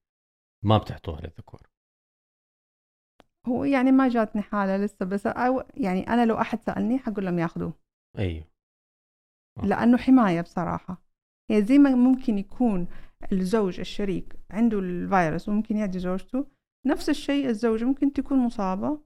ما 0.66 0.78
بتعطوها 0.78 1.22
للذكور؟ 1.22 1.62
هو 3.48 3.64
يعني 3.64 3.92
ما 3.92 4.08
جاتني 4.08 4.42
حالة 4.42 4.78
لسه 4.78 5.06
بس 5.06 5.28
أو 5.28 5.64
يعني 5.74 6.08
أنا 6.08 6.26
لو 6.26 6.42
أحد 6.42 6.62
سألني 6.62 7.00
حقول 7.00 7.26
لهم 7.26 7.40
ياخذوه 7.40 7.74
أيوه. 8.18 8.46
لأنه 9.64 9.98
حماية 9.98 10.42
بصراحة. 10.42 11.07
يعني 11.50 11.64
زي 11.64 11.78
ما 11.78 11.96
ممكن 11.96 12.38
يكون 12.38 12.88
الزوج 13.32 13.80
الشريك 13.80 14.36
عنده 14.52 14.80
الفيروس 14.80 15.50
وممكن 15.50 15.78
يعدي 15.78 16.00
زوجته 16.00 16.48
نفس 16.88 17.10
الشيء 17.10 17.50
الزوجة 17.50 17.86
ممكن 17.86 18.14
تكون 18.14 18.40
مصابة 18.40 19.00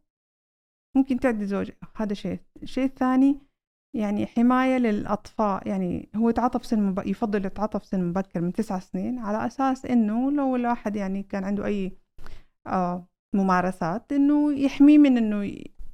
ممكن 0.96 1.20
تعدي 1.20 1.46
زوج 1.46 1.72
هذا 1.96 2.14
شيء 2.14 2.40
الشيء 2.64 2.86
الثاني 2.86 3.40
يعني 3.96 4.26
حماية 4.26 4.78
للأطفال 4.78 5.68
يعني 5.68 6.10
هو 6.16 6.30
يتعاطف 6.30 6.66
سن 6.66 6.82
مب... 6.82 7.08
يفضل 7.08 7.46
يتعاطف 7.46 7.86
سن 7.86 8.04
مبكر 8.10 8.42
من 8.42 8.54
تسع 8.54 8.80
سنين 8.80 9.20
على 9.20 9.46
أساس 9.46 9.86
إنه 9.86 10.32
لو 10.32 10.56
الواحد 10.56 10.96
يعني 10.96 11.24
كان 11.24 11.44
عنده 11.44 11.66
أي 11.66 11.98
آه 12.68 13.08
ممارسات 13.36 14.12
إنه 14.12 14.54
يحميه 14.54 14.98
من 14.98 15.18
إنه 15.18 15.44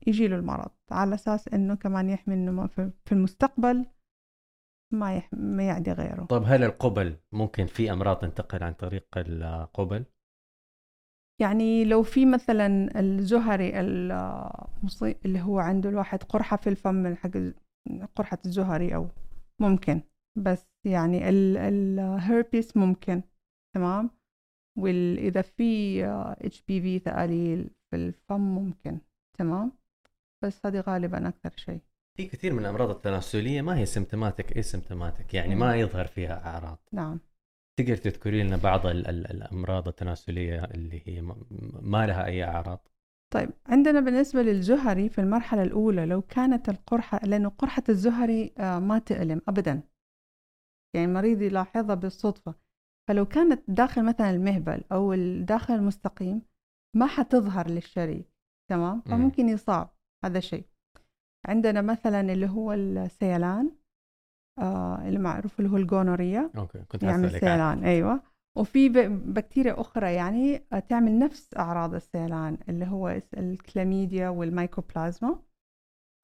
يجي 0.07 0.27
له 0.27 0.35
المرض 0.35 0.71
على 0.91 1.15
أساس 1.15 1.47
إنه 1.47 1.75
كمان 1.75 2.09
يحمي 2.09 2.33
إنه 2.33 2.67
في 3.05 3.11
المستقبل 3.11 3.85
ما 4.93 5.15
يح... 5.15 5.29
ما 5.33 5.63
يعدي 5.67 5.91
غيره. 5.91 6.25
طيب 6.25 6.43
هل 6.45 6.63
القبل 6.63 7.17
ممكن 7.31 7.65
في 7.65 7.91
أمراض 7.91 8.17
تنتقل 8.17 8.63
عن 8.63 8.73
طريق 8.73 9.07
القبل؟ 9.17 10.05
يعني 11.41 11.85
لو 11.85 12.03
في 12.03 12.25
مثلا 12.25 12.99
الزهري 12.99 13.79
اللي 15.25 15.41
هو 15.41 15.59
عنده 15.59 15.89
الواحد 15.89 16.23
قرحة 16.23 16.57
في 16.57 16.69
الفم 16.69 17.15
حق 17.15 17.31
قرحة 18.15 18.37
الزهري 18.45 18.95
أو 18.95 19.07
ممكن 19.61 20.01
بس 20.37 20.65
يعني 20.85 21.29
الهربيس 21.29 22.77
ممكن 22.77 23.21
تمام؟ 23.75 24.09
وإذا 24.79 25.41
في 25.41 26.03
HPV 26.45 26.99
ثقاليل 26.99 27.69
في 27.89 27.95
الفم 27.95 28.41
ممكن 28.41 28.99
تمام؟ 29.39 29.71
بس 30.43 30.65
هذه 30.65 30.79
غالبا 30.79 31.27
أكثر 31.27 31.51
شيء. 31.57 31.81
في 32.17 32.25
كثير 32.25 32.53
من 32.53 32.59
الأمراض 32.59 32.89
التناسلية 32.89 33.61
ما 33.61 33.77
هي 33.77 33.85
symptomatic 33.85 34.57
asymptomatic 34.57 35.33
يعني 35.33 35.55
ما 35.55 35.75
يظهر 35.75 36.07
فيها 36.07 36.47
أعراض. 36.47 36.79
نعم. 36.91 37.19
تقدر 37.79 37.95
تذكري 37.97 38.43
لنا 38.43 38.57
بعض 38.57 38.85
ال 38.85 39.07
ال 39.07 39.31
الأمراض 39.31 39.87
التناسلية 39.87 40.63
اللي 40.63 41.01
هي 41.05 41.21
ما 41.81 42.07
لها 42.07 42.25
أي 42.25 42.43
أعراض؟ 42.43 42.87
طيب 43.33 43.49
عندنا 43.65 43.99
بالنسبة 43.99 44.41
للزهري 44.41 45.09
في 45.09 45.21
المرحلة 45.21 45.63
الأولى 45.63 46.05
لو 46.05 46.21
كانت 46.21 46.69
القرحة 46.69 47.19
لأنه 47.25 47.49
قرحة 47.49 47.83
الزهري 47.89 48.53
آه، 48.57 48.79
ما 48.79 48.99
تؤلم 48.99 49.41
ابدا. 49.47 49.81
يعني 50.95 51.07
المريض 51.07 51.41
يلاحظها 51.41 51.95
بالصدفة. 51.95 52.55
فلو 53.07 53.25
كانت 53.25 53.63
داخل 53.67 54.05
مثلا 54.05 54.29
المهبل 54.29 54.83
أو 54.91 55.15
داخل 55.41 55.73
المستقيم 55.73 56.41
ما 56.95 57.07
حتظهر 57.07 57.69
للشريك 57.69 58.27
تمام؟ 58.69 59.01
فممكن 59.01 59.49
يصاب 59.49 59.89
هذا 60.25 60.39
شيء 60.39 60.65
عندنا 61.47 61.81
مثلا 61.81 62.21
اللي 62.21 62.49
هو 62.49 62.73
السيلان 62.73 63.71
آه 64.59 65.07
اللي 65.07 65.19
معروف 65.19 65.59
اللي 65.59 65.71
هو 65.71 65.77
ال 65.77 65.84
gonorrhea. 65.84 66.51
okay 66.57 66.79
كنت 66.79 67.03
يعمل 67.03 67.31
سيلان 67.31 67.83
أيوه. 67.83 68.21
وفي 68.57 68.89
بكتيريا 69.09 69.81
أخرى 69.81 70.13
يعني 70.13 70.63
آه، 70.73 70.79
تعمل 70.79 71.19
نفس 71.19 71.57
أعراض 71.57 71.95
السيلان 71.95 72.57
اللي 72.69 72.85
هو 72.85 73.21
الكلاميديا 73.37 74.29
والمايكوبلازما 74.29 75.39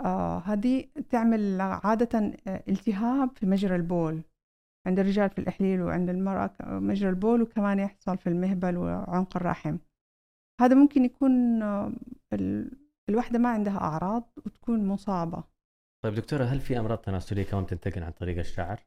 آه 0.01 0.37
هذه 0.37 0.85
تعمل 1.09 1.61
عادة 1.61 2.33
آه، 2.47 2.63
التهاب 2.67 3.37
في 3.37 3.45
مجرى 3.45 3.75
البول. 3.75 4.21
عند 4.87 4.99
الرجال 4.99 5.29
في 5.29 5.39
الإحليل 5.39 5.81
وعند 5.81 6.09
المرأة 6.09 6.53
مجرى 6.61 7.09
البول 7.09 7.41
وكمان 7.41 7.79
يحصل 7.79 8.17
في 8.17 8.27
المهبل 8.27 8.77
وعنق 8.77 9.37
الرحم. 9.37 9.77
هذا 10.61 10.75
ممكن 10.75 11.05
يكون 11.05 11.63
الوحدة 13.09 13.39
ما 13.39 13.49
عندها 13.49 13.77
أعراض 13.77 14.31
وتكون 14.45 14.87
مصابة. 14.87 15.43
طيب 16.03 16.13
دكتورة 16.13 16.43
هل 16.43 16.59
في 16.59 16.79
أمراض 16.79 16.97
تناسلية 16.97 17.43
كمان 17.43 17.65
تنتقل 17.65 18.03
عن 18.03 18.11
طريق 18.11 18.37
الشعر؟ 18.37 18.79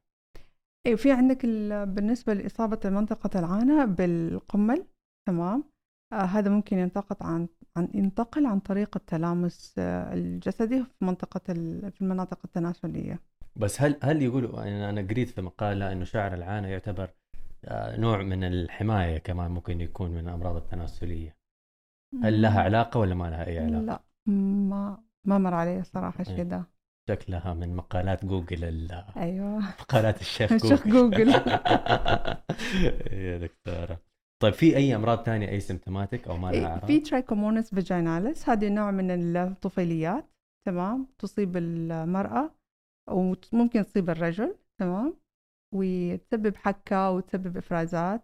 أيوه 0.86 0.96
في 0.96 1.12
عندك 1.12 1.46
بالنسبة 1.88 2.34
لإصابة 2.34 2.80
منطقة 2.90 3.38
العانة 3.38 3.84
بالقمل 3.84 4.86
تمام؟ 5.28 5.64
آه 6.12 6.16
هذا 6.16 6.50
ممكن 6.50 6.78
ينتقل 6.78 7.16
عن 7.26 7.48
عن 7.76 7.88
ينتقل 7.94 8.46
عن 8.46 8.60
طريق 8.60 8.96
التلامس 8.96 9.74
آه 9.78 10.14
الجسدي 10.14 10.84
في 10.84 11.04
منطقة 11.04 11.40
في 11.90 12.00
المناطق 12.00 12.38
التناسلية. 12.44 13.20
بس 13.56 13.80
هل 13.82 13.98
هل 14.02 14.22
يقولوا 14.22 14.64
يعني 14.64 14.90
أنا 14.90 15.00
قريت 15.08 15.30
في 15.30 15.42
مقالة 15.42 15.92
إنه 15.92 16.04
شعر 16.04 16.34
العانة 16.34 16.68
يعتبر 16.68 17.10
آه 17.64 17.96
نوع 17.96 18.22
من 18.22 18.44
الحماية 18.44 19.18
كمان 19.18 19.50
ممكن 19.50 19.80
يكون 19.80 20.10
من 20.10 20.28
الأمراض 20.28 20.56
التناسلية. 20.56 21.35
هل 22.22 22.42
لها 22.42 22.60
علاقة 22.62 23.00
ولا 23.00 23.14
ما 23.14 23.30
لها 23.30 23.46
أي 23.46 23.58
علاقة؟ 23.58 23.84
لا 23.84 24.00
ما 24.26 25.02
ما 25.26 25.38
مر 25.38 25.54
علي 25.54 25.80
الصراحة 25.80 26.20
الشيء 26.20 26.44
ده 26.44 26.64
شكلها 27.10 27.54
من 27.54 27.76
مقالات 27.76 28.24
جوجل 28.24 28.64
أيوه. 29.16 29.58
مقالات 29.58 30.20
الشيخ 30.20 30.52
جوجل. 30.52 30.64
الشيخ 30.72 30.88
جوجل 30.88 31.28
يا 33.12 33.38
دكتورة. 33.38 34.00
طيب 34.42 34.52
في 34.52 34.76
أي 34.76 34.96
أمراض 34.96 35.22
ثانية 35.24 35.48
asymptomatic 35.48 36.28
أو 36.28 36.36
ما 36.36 36.50
لها 36.50 36.66
اعراض؟ 36.66 36.86
في 36.86 37.00
ترايكومونس 37.00 37.74
فيجيناليس 37.74 38.48
هذه 38.48 38.68
نوع 38.68 38.90
من 38.90 39.36
الطفيليات 39.36 40.30
تمام؟ 40.66 41.06
تصيب 41.18 41.56
المرأة 41.56 42.50
وممكن 43.10 43.84
تصيب 43.84 44.10
الرجل 44.10 44.56
تمام؟ 44.80 45.16
وتسبب 45.74 46.56
حكة 46.56 47.10
وتسبب 47.10 47.56
إفرازات. 47.56 48.22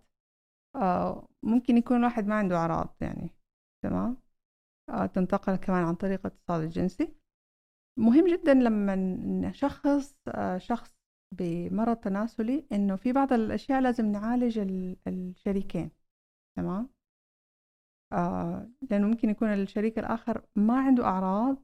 آه 0.76 1.28
ممكن 1.42 1.76
يكون 1.76 1.96
الواحد 1.96 2.26
ما 2.26 2.34
عنده 2.34 2.56
أعراض 2.56 2.94
يعني. 3.00 3.30
تمام؟ 3.82 4.16
آه 4.88 5.06
تنتقل 5.06 5.56
كمان 5.56 5.84
عن 5.84 5.94
طريق 5.94 6.26
الاتصال 6.26 6.60
الجنسي. 6.64 7.14
مهم 7.98 8.26
جدا 8.28 8.54
لما 8.54 8.94
نشخص 9.48 10.16
آه، 10.28 10.58
شخص 10.58 10.94
بمرض 11.32 11.96
تناسلي 11.96 12.66
إنه 12.72 12.96
في 12.96 13.12
بعض 13.12 13.32
الأشياء 13.32 13.80
لازم 13.80 14.06
نعالج 14.12 14.58
الشريكين 15.08 15.90
تمام؟ 16.56 16.88
آه 18.12 18.70
لأنه 18.90 19.06
ممكن 19.08 19.30
يكون 19.30 19.48
الشريك 19.48 19.98
الآخر 19.98 20.42
ما 20.56 20.80
عنده 20.80 21.04
أعراض 21.04 21.56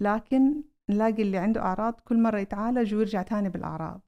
لكن 0.00 0.62
نلاقي 0.90 1.22
اللي 1.22 1.38
عنده 1.38 1.60
أعراض 1.60 2.00
كل 2.00 2.22
مرة 2.22 2.38
يتعالج 2.38 2.94
ويرجع 2.94 3.22
تاني 3.22 3.48
بالأعراض. 3.48 4.00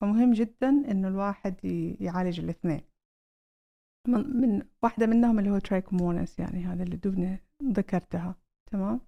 فمهم 0.00 0.32
جدا 0.32 0.68
إنه 0.68 1.08
الواحد 1.08 1.64
يعالج 2.00 2.40
الاثنين. 2.40 2.80
من, 4.08 4.40
من 4.40 4.62
واحدة 4.82 5.06
منهم 5.06 5.38
اللي 5.38 5.50
هو 5.50 5.58
ترايكومونس 5.58 6.38
يعني 6.38 6.64
هذا 6.64 6.82
اللي 6.82 6.96
دوبني 6.96 7.38
ذكرتها. 7.62 8.34
تمام؟ 8.72 9.00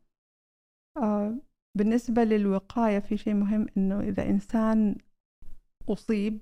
آه 0.97 1.37
بالنسبة 1.79 2.25
للوقاية 2.25 2.99
في 2.99 3.17
شيء 3.17 3.35
مهم 3.35 3.67
إنه 3.77 4.01
إذا 4.01 4.29
إنسان 4.31 4.97
أصيب 5.89 6.41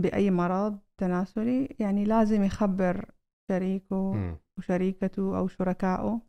بأي 0.00 0.30
مرض 0.30 0.78
تناسلي 1.00 1.76
يعني 1.80 2.04
لازم 2.04 2.42
يخبر 2.42 3.10
شريكه 3.50 4.12
م. 4.12 4.38
وشريكته 4.58 5.38
أو 5.38 5.48
شركائه 5.48 6.20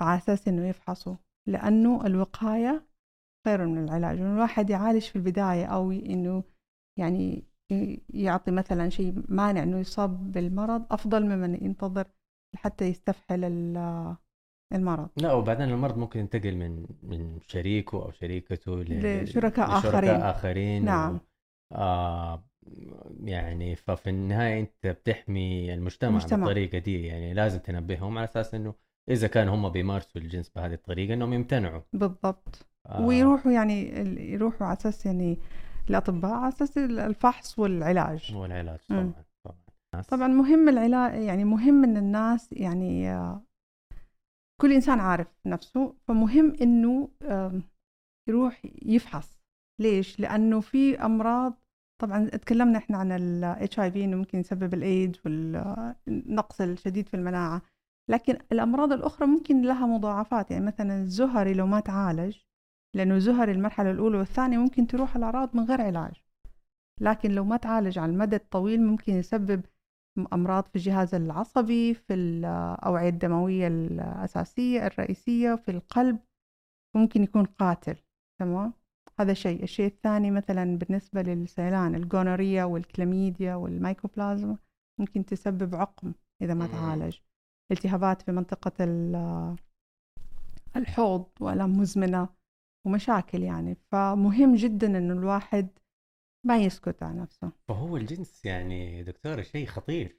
على 0.00 0.18
أساس 0.18 0.48
إنه 0.48 0.68
يفحصوا 0.68 1.16
لأنه 1.48 2.06
الوقاية 2.06 2.86
خير 3.46 3.66
من 3.66 3.84
العلاج. 3.84 4.18
إنه 4.18 4.34
الواحد 4.34 4.70
يعالج 4.70 5.02
في 5.02 5.16
البداية 5.16 5.66
أو 5.66 5.92
إنه 5.92 6.44
يعني 6.98 7.44
يعطي 8.14 8.50
مثلا 8.50 8.88
شيء 8.88 9.22
مانع 9.28 9.62
إنه 9.62 9.78
يصاب 9.78 10.32
بالمرض 10.32 10.82
أفضل 10.90 11.26
مما 11.26 11.58
ينتظر 11.62 12.06
حتى 12.56 12.84
يستفحل 12.84 13.44
المرض. 14.72 15.08
لا 15.16 15.32
وبعدين 15.32 15.68
المرض 15.68 15.98
ممكن 15.98 16.20
ينتقل 16.20 16.56
من 16.56 16.86
من 17.02 17.38
شريكه 17.46 18.02
أو 18.02 18.10
شريكته 18.10 18.82
لشركاء 18.82 19.78
آخرين. 19.78 20.10
آخرين 20.10 20.84
نعم. 20.84 21.14
و... 21.14 21.18
آه 21.72 22.44
يعني 23.24 23.76
ففي 23.76 24.10
النهاية 24.10 24.60
أنت 24.60 24.86
بتحمي 24.86 25.74
المجتمع, 25.74 26.10
المجتمع. 26.10 26.46
بالطريقة 26.46 26.78
دي 26.78 27.06
يعني 27.06 27.34
لازم 27.34 27.58
تنبههم 27.58 28.18
على 28.18 28.24
أساس 28.24 28.54
إنه 28.54 28.74
إذا 29.08 29.26
كان 29.28 29.48
هم 29.48 29.68
بيمارسوا 29.68 30.20
الجنس 30.20 30.48
بهذه 30.48 30.74
الطريقة 30.74 31.14
إنهم 31.14 31.32
يمتنعوا. 31.32 31.80
بالضبط. 31.92 32.66
آه. 32.86 33.06
ويروحوا 33.06 33.52
يعني 33.52 33.88
يروحوا 34.32 34.66
على 34.66 34.76
أساس 34.76 35.06
يعني 35.06 35.38
الأطباء 35.90 36.32
على 36.32 36.48
أساس 36.48 36.78
الفحص 36.78 37.58
والعلاج. 37.58 38.34
والعلاج 38.36 38.78
طبعا 38.88 39.12
طبعا. 39.44 40.02
طبعا 40.02 40.28
مهم 40.28 40.68
العلاج 40.68 41.22
يعني 41.22 41.44
مهم 41.44 41.84
إن 41.84 41.96
الناس 41.96 42.52
يعني 42.52 43.18
كل 44.60 44.72
إنسان 44.72 45.00
عارف 45.00 45.26
نفسه 45.46 45.94
فمهم 46.08 46.56
إنه 46.62 47.08
يروح 48.28 48.62
يفحص. 48.82 49.38
ليش؟ 49.80 50.20
لأنه 50.20 50.60
في 50.60 51.04
أمراض 51.04 51.60
طبعا 52.00 52.28
تكلمنا 52.28 52.78
إحنا 52.78 52.98
عن 52.98 53.12
ال 53.12 53.80
HIV 53.80 54.04
إنه 54.04 54.16
ممكن 54.16 54.38
يسبب 54.40 54.74
الايدز 54.74 55.20
والنقص 55.24 56.60
الشديد 56.60 57.08
في 57.08 57.14
المناعة. 57.14 57.62
لكن 58.10 58.38
الأمراض 58.52 58.92
الأخرى 58.92 59.26
ممكن 59.28 59.62
لها 59.62 59.86
مضاعفات 59.86 60.50
يعني 60.50 60.66
مثلا 60.66 61.02
الزهري 61.02 61.54
لو 61.54 61.66
ما 61.66 61.80
تعالج 61.80 62.36
لأنه 62.94 63.18
زهري 63.18 63.52
المرحلة 63.52 63.90
الأولى 63.90 64.18
والثانية 64.18 64.58
ممكن 64.58 64.86
تروح 64.86 65.16
الاعراض 65.16 65.56
من 65.56 65.64
غير 65.64 65.80
علاج. 65.80 66.12
لكن 67.00 67.30
لو 67.30 67.44
ما 67.44 67.56
تعالج 67.56 67.98
على 67.98 68.12
المدى 68.12 68.36
الطويل 68.36 68.82
ممكن 68.82 69.12
يسبب 69.12 69.62
أمراض 70.32 70.64
في 70.64 70.76
الجهاز 70.76 71.14
العصبي 71.14 71.94
في 71.94 72.14
الأوعية 72.14 73.08
الدموية 73.08 73.68
الأساسية 73.68 74.86
الرئيسية 74.86 75.54
في 75.54 75.70
القلب 75.70 76.18
ممكن 76.96 77.22
يكون 77.22 77.44
قاتل. 77.44 77.96
تمام؟ 78.40 78.72
هذا 79.20 79.32
شيء. 79.32 79.62
الشيء 79.62 79.86
الثاني 79.86 80.30
مثلا 80.30 80.78
بالنسبة 80.78 81.22
للسيلان 81.22 81.94
الجونوريا 81.94 82.64
والكلاميديا 82.64 83.54
والمايكوبلازما 83.54 84.56
ممكن 85.00 85.24
تسبب 85.24 85.74
عقم 85.74 86.12
إذا 86.42 86.54
ما 86.54 86.66
تعالج. 86.66 87.16
التهابات 87.72 88.22
في 88.22 88.32
منطقة 88.32 88.72
الحوض 90.76 91.26
وآلام 91.40 91.78
مزمنة. 91.78 92.28
ومشاكل 92.86 93.42
يعني. 93.42 93.76
فمهم 93.92 94.54
جدا 94.54 94.86
إنه 94.86 95.14
الواحد 95.14 95.68
ما 96.46 96.58
يسكت 96.58 97.02
على 97.02 97.20
نفسه. 97.20 97.52
فهو 97.68 97.96
الجنس 97.96 98.44
يعني 98.44 99.02
دكتورة 99.02 99.42
شيء 99.42 99.66
خطير. 99.66 100.18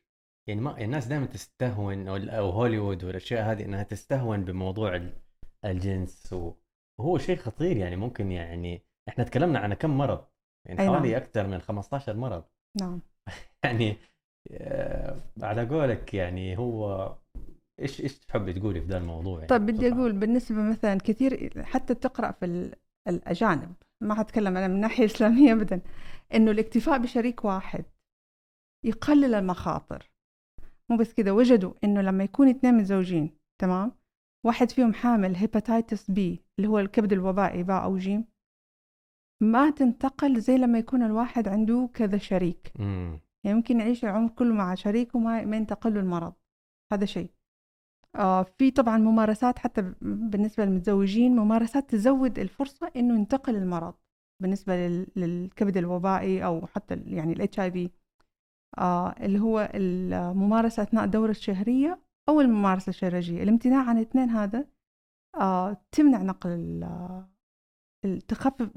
يعني 0.50 0.62
ما 0.62 0.82
الناس 0.82 1.08
دائما 1.08 1.26
تستهون 1.26 2.08
أو 2.30 2.50
هوليوود 2.50 3.04
والأشياء 3.04 3.52
هذه 3.52 3.66
إنها 3.66 3.84
تستهون 3.84 4.46
بموضوع 4.46 5.10
الجنس. 5.66 6.36
وهو 7.00 7.18
شيء 7.18 7.38
خطير 7.38 7.78
يعني 7.78 7.96
ممكن 7.96 8.32
يعني 8.32 8.86
إحنا 9.10 9.24
تكلمنا 9.24 9.60
عن 9.60 9.74
كم 9.74 9.98
مرض. 9.98 10.26
يعني 10.68 10.80
حوالي 10.80 11.12
نعم. 11.12 11.22
أكثر 11.22 11.48
من 11.48 11.60
15 11.60 12.18
مرض. 12.18 12.44
نعم. 12.82 13.02
يعني 13.64 13.98
آه، 14.52 15.22
على 15.42 15.66
قولك 15.66 16.14
يعني 16.14 16.58
هو 16.58 17.16
إيش 17.80 18.02
إيش 18.02 18.20
تحبي 18.20 18.54
تقولي 18.54 18.82
في 18.82 18.88
ذا 18.88 18.98
الموضوع 18.98 19.36
يعني؟ 19.36 19.48
طيب 19.48 19.66
بدي 19.66 19.94
أقول 19.94 20.14
بالنسبة 20.14 20.62
مثلا 20.62 20.98
كثير 20.98 21.64
حتى 21.64 21.94
تقرأ 21.94 22.32
في 22.32 22.72
الأجانب 23.08 23.74
ما 24.02 24.16
حتكلم 24.16 24.58
أنا 24.58 24.68
من 24.68 24.80
ناحية 24.80 25.06
إسلامية 25.12 25.54
ابدا 25.54 25.82
إنه 26.34 26.52
الاكتفاء 26.52 26.98
بشريك 26.98 27.46
واحد 27.46 27.86
يقلل 28.86 29.34
المخاطر. 29.34 30.12
مو 30.90 30.98
بس 30.98 31.14
كده 31.14 31.34
وجدوا 31.34 31.74
إنه 31.84 32.02
لما 32.02 32.24
يكون 32.24 32.50
اثنين 32.50 32.74
متزوجين 32.74 33.38
تمام؟ 33.62 33.92
واحد 34.46 34.72
فيهم 34.72 34.94
حامل 34.94 35.36
hepatitis 35.36 36.12
B 36.12 36.46
اللي 36.60 36.70
هو 36.70 36.80
الكبد 36.80 37.14
الوبائي 37.14 37.64
باء 37.64 37.84
أو 37.84 37.98
جيم 37.98 38.26
ما 39.44 39.70
تنتقل 39.70 40.40
زي 40.40 40.58
لما 40.58 40.80
يكون 40.80 41.04
الواحد 41.04 41.48
عنده 41.48 41.90
كذا 41.94 42.18
شريك. 42.18 42.72
مم. 42.80 43.20
يعني 43.44 43.58
ممكن 43.58 43.80
يعيش 43.80 44.06
العمر 44.06 44.30
كله 44.30 44.54
مع 44.54 44.76
شريك 44.76 45.16
وما 45.16 45.46
ما 45.46 45.58
ينتقل 45.58 45.94
له 45.94 46.00
المرض. 46.00 46.34
هذا 46.94 47.06
شيء. 47.06 47.35
آه 48.16 48.44
في 48.44 48.72
طبعا 48.72 48.98
ممارسات 48.98 49.60
حتى 49.60 49.94
بالنسبة 50.02 50.66
للمتزوجين 50.66 51.36
ممارسات 51.36 51.90
تزود 51.90 52.40
الفرصة 52.40 52.92
إنه 52.96 53.16
ينتقل 53.20 53.56
المرض 53.56 53.94
بالنسبة 54.42 54.88
للكبد 55.16 55.78
الوبائي 55.78 56.46
أو 56.46 56.68
حتى 56.68 56.96
يعني 56.96 57.34
ال 57.34 57.60
HIV 57.60 57.90
اللي 59.22 59.40
هو 59.40 59.70
الممارسة 59.76 60.84
أثناء 60.84 61.04
الدورة 61.06 61.32
الشهرية 61.32 62.02
أو 62.30 62.42
الممارسة 62.42 62.90
الشرجية. 62.90 63.44
الامتناع 63.44 63.90
عن 63.90 63.98
الاثنين 63.98 64.30
هذا 64.30 64.68
آه 65.40 65.78
تمنع 65.92 66.22
نقل 66.22 66.84
تخفف 68.28 68.70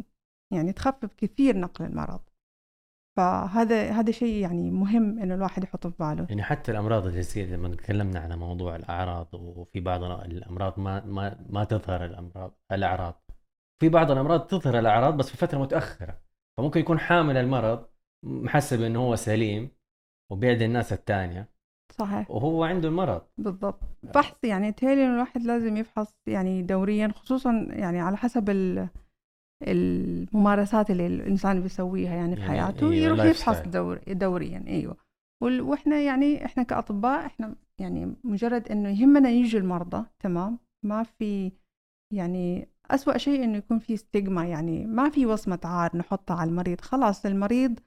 يعني 0.53 0.72
تخفف 0.72 1.14
كثير 1.14 1.57
نقل 1.61 1.85
المرض. 1.85 2.20
فهذا 3.18 3.90
هذا 3.90 4.11
شيء 4.11 4.42
يعني 4.42 4.70
مهم 4.70 5.18
إنه 5.18 5.35
الواحد 5.35 5.64
يحطه 5.64 5.90
في 5.90 5.96
باله. 6.00 6.26
يعني 6.28 6.42
حتى 6.42 6.72
الأمراض 6.72 7.07
الجنسيه 7.07 7.44
لما 7.44 7.68
تكلمنا 7.68 8.20
على 8.20 8.37
موضوع 8.37 8.76
الأعراض 8.76 9.35
وفي 9.35 9.81
بعض 9.81 10.02
الأمراض 10.04 10.81
ما 10.81 11.04
ما 11.04 11.46
ما 11.50 11.64
تظهر 11.64 12.04
الأمراض 12.04 12.59
الأعراض. 12.72 13.24
في 13.81 13.88
بعض 13.88 14.11
الأمراض 14.11 14.46
تظهر 14.46 14.78
الأعراض 14.78 15.16
بس 15.16 15.31
في 15.31 15.37
فترة 15.37 15.59
متأخرة 15.59 16.20
فممكن 16.59 16.81
يكون 16.81 16.98
حامل 16.98 17.37
المرض 17.37 17.87
محسب 18.26 18.83
إنه 18.83 19.00
هو 19.00 19.16
سليم 19.16 19.70
وبيعدي 20.33 20.64
الناس 20.64 20.92
الثانية 20.92 21.48
صحيح. 21.92 22.31
وهو 22.31 22.64
عنده 22.64 22.88
المرض. 22.88 23.22
بالضبط. 23.38 23.81
فحص 24.14 24.44
يعني 24.44 24.72
تهيألي 24.72 25.07
الواحد 25.07 25.42
لازم 25.42 25.76
يفحص 25.76 26.14
يعني 26.26 26.62
دوريا 26.62 27.09
خصوصا 27.09 27.66
يعني 27.70 28.00
على 28.00 28.16
حسب 28.16 28.50
ال 28.50 28.88
الممارسات 29.62 30.90
اللي 30.90 31.07
الإنسان 31.07 31.61
بيسويها 31.61 32.14
يعني 32.14 32.37
في 32.37 32.42
يعني 32.42 32.53
حياته 32.53 32.90
إيه 32.90 33.03
يروح 33.03 33.25
يفحص 33.25 33.61
دور 33.61 34.01
دوريا 34.09 34.64
أيوه. 34.66 34.97
وإحنا 35.42 36.01
يعني 36.01 36.44
إحنا 36.44 36.62
كأطباء 36.62 37.27
إحنا 37.27 37.55
يعني 37.79 38.14
مجرد 38.25 38.68
إنه 38.68 39.01
يهمنا 39.01 39.29
يجوا 39.29 39.61
المرضى 39.61 40.07
تمام؟ 40.21 40.59
ما 40.85 41.03
في 41.03 41.53
يعني 42.14 42.68
أسوأ 42.90 43.18
شيء 43.18 43.44
إنه 43.44 43.59
يكون 43.59 43.79
في 43.79 43.97
ستيغما 43.97 44.47
يعني 44.47 44.87
ما 44.87 45.11
في 45.11 45.27
وصمة 45.27 45.61
عار 45.64 45.97
نحطها 45.97 46.37
على 46.37 46.51
المريض. 46.51 46.81
خلاص 46.81 47.27
المريض 47.27 47.79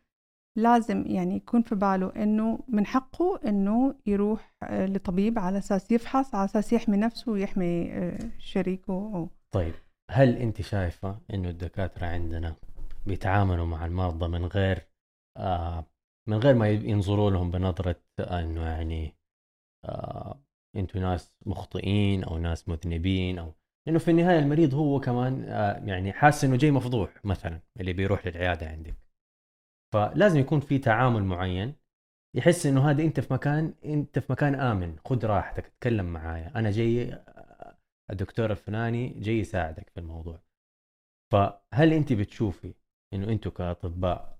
لازم 0.58 1.04
يعني 1.08 1.36
يكون 1.36 1.62
في 1.62 1.76
باله 1.76 2.12
إنه 2.16 2.60
من 2.68 2.86
حقه 2.86 3.40
إنه 3.46 3.96
يروح 4.06 4.54
آه، 4.64 4.86
لطبيب 4.86 5.40
على 5.40 5.58
أساس 5.58 5.92
يفحص 5.92 6.36
على 6.36 6.46
أساس 6.46 6.74
يحمي 6.74 6.98
نفسه 6.98 7.32
ويحمي 7.32 7.92
آه، 7.92 8.20
شريكه 8.40 9.30
طيب. 9.52 9.74
هل 10.12 10.38
أنت 10.38 10.62
شايفة 10.62 11.20
إنه 11.34 11.50
الدكاترة 11.50 12.06
عندنا 12.06 12.56
بيتعاملوا 13.06 13.66
مع 13.66 13.86
المرضى 13.86 14.28
من 14.28 14.46
غير 14.46 14.88
آه 15.38 15.86
من 16.28 16.38
غير 16.38 16.56
ما 16.56 16.70
ينظروا 16.70 17.32
لهم 17.32 17.52
بنظرة 17.52 17.96
إنه 18.20 18.66
يعني 18.66 19.16
آه 19.86 20.44
أنتوا 20.76 21.02
ناس 21.02 21.34
مخطئين 21.46 22.24
أو 22.24 22.38
ناس 22.38 22.70
مذنبين 22.70 23.40
أو 23.40 23.54
لأنه 23.88 24.00
في 24.00 24.12
النهاية 24.12 24.40
المريض 24.40 24.74
هو 24.74 25.00
كمان 25.00 25.44
آه 25.44 25.86
يعني 25.86 26.14
حاسس 26.14 26.44
إنه 26.44 26.56
جاي 26.58 26.72
مفضوح 26.72 27.26
مثلا 27.26 27.60
اللي 27.80 27.94
بيروح 27.94 28.28
للعيادة 28.28 28.70
عندك. 28.70 28.96
فلازم 29.94 30.40
يكون 30.40 30.60
في 30.60 30.80
تعامل 30.80 31.24
معين 31.24 31.76
يحس 32.36 32.66
إنه 32.66 32.90
هذا 32.90 33.04
أنت 33.04 33.20
في 33.20 33.34
مكان 33.34 33.74
أنت 33.86 34.20
في 34.20 34.32
مكان 34.32 34.56
آمن 34.56 34.96
خذ 35.06 35.26
راحتك 35.26 35.68
تكلم 35.68 36.06
معايا 36.06 36.52
أنا 36.56 36.72
جاي 36.72 37.24
الدكتور 38.12 38.52
الفلاني 38.52 39.10
جاي 39.10 39.40
يساعدك 39.40 39.90
في 39.90 40.00
الموضوع. 40.00 40.40
فهل 41.32 41.94
انت 41.94 42.14
بتشوفي 42.14 42.74
انه 43.14 43.32
أنتم 43.32 43.50
كأطباء 43.50 44.40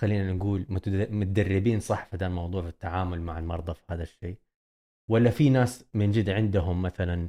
خلينا 0.00 0.32
نقول 0.32 0.66
متدربين 1.10 1.80
صح 1.80 2.06
في 2.06 2.16
هذا 2.16 2.26
الموضوع 2.26 2.62
في 2.62 2.68
التعامل 2.68 3.20
مع 3.20 3.38
المرضى 3.38 3.74
في 3.74 3.82
هذا 3.90 4.02
الشيء؟ 4.02 4.38
ولا 5.10 5.30
في 5.30 5.50
ناس 5.50 5.84
من 5.94 6.10
جد 6.10 6.30
عندهم 6.30 6.82
مثلا 6.82 7.28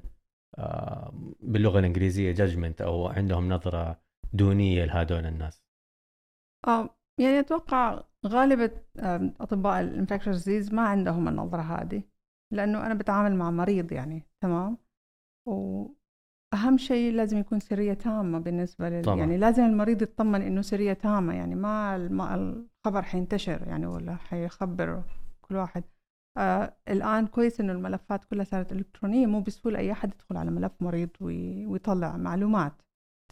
آه، 0.58 1.14
باللغة 1.40 1.80
الإنجليزية 1.80 2.32
جاجمنت 2.32 2.82
أو 2.82 3.08
عندهم 3.08 3.50
نظرة 3.50 4.02
دونية 4.34 4.86
لهذول 4.86 5.26
الناس؟ 5.26 5.64
آه 6.68 6.90
يعني 7.20 7.40
أتوقع 7.40 8.04
غالبة 8.26 8.72
أطباء 9.40 9.82
الانفكشن 9.82 10.76
ما 10.76 10.82
عندهم 10.82 11.28
النظرة 11.28 11.62
هذه 11.62 12.04
لأنه 12.54 12.86
أنا 12.86 12.94
بتعامل 12.94 13.36
مع 13.36 13.52
مريض 13.52 13.92
يعني 13.92 14.24
تمام؟ 14.42 14.78
وأهم 15.45 16.77
شيء 16.77 17.13
لازم 17.13 17.38
يكون 17.38 17.60
سرية 17.60 17.93
تامة 17.93 18.39
بالنسبة 18.39 18.89
لل... 18.89 19.03
طبعا. 19.03 19.17
يعني 19.17 19.38
لازم 19.38 19.63
المريض 19.63 20.01
يطمن 20.01 20.41
إنه 20.41 20.62
سرية 20.62 20.93
تامة 20.93 21.34
يعني 21.34 21.56
ما 21.56 22.36
الخبر 22.36 23.01
حينتشر 23.01 23.67
يعني 23.67 23.86
ولا 23.86 24.15
حيخبر 24.15 25.03
كل 25.41 25.56
واحد. 25.56 25.84
آه 26.38 26.77
الآن 26.88 27.27
كويس 27.27 27.60
إنه 27.60 27.73
الملفات 27.73 28.25
كلها 28.25 28.43
صارت 28.43 28.71
إلكترونية 28.71 29.25
مو 29.25 29.41
بسهولة 29.41 29.79
أي 29.79 29.91
أحد 29.91 30.13
يدخل 30.13 30.38
على 30.38 30.51
ملف 30.51 30.71
مريض 30.82 31.10
وي... 31.21 31.65
ويطلع 31.65 32.17
معلومات 32.17 32.82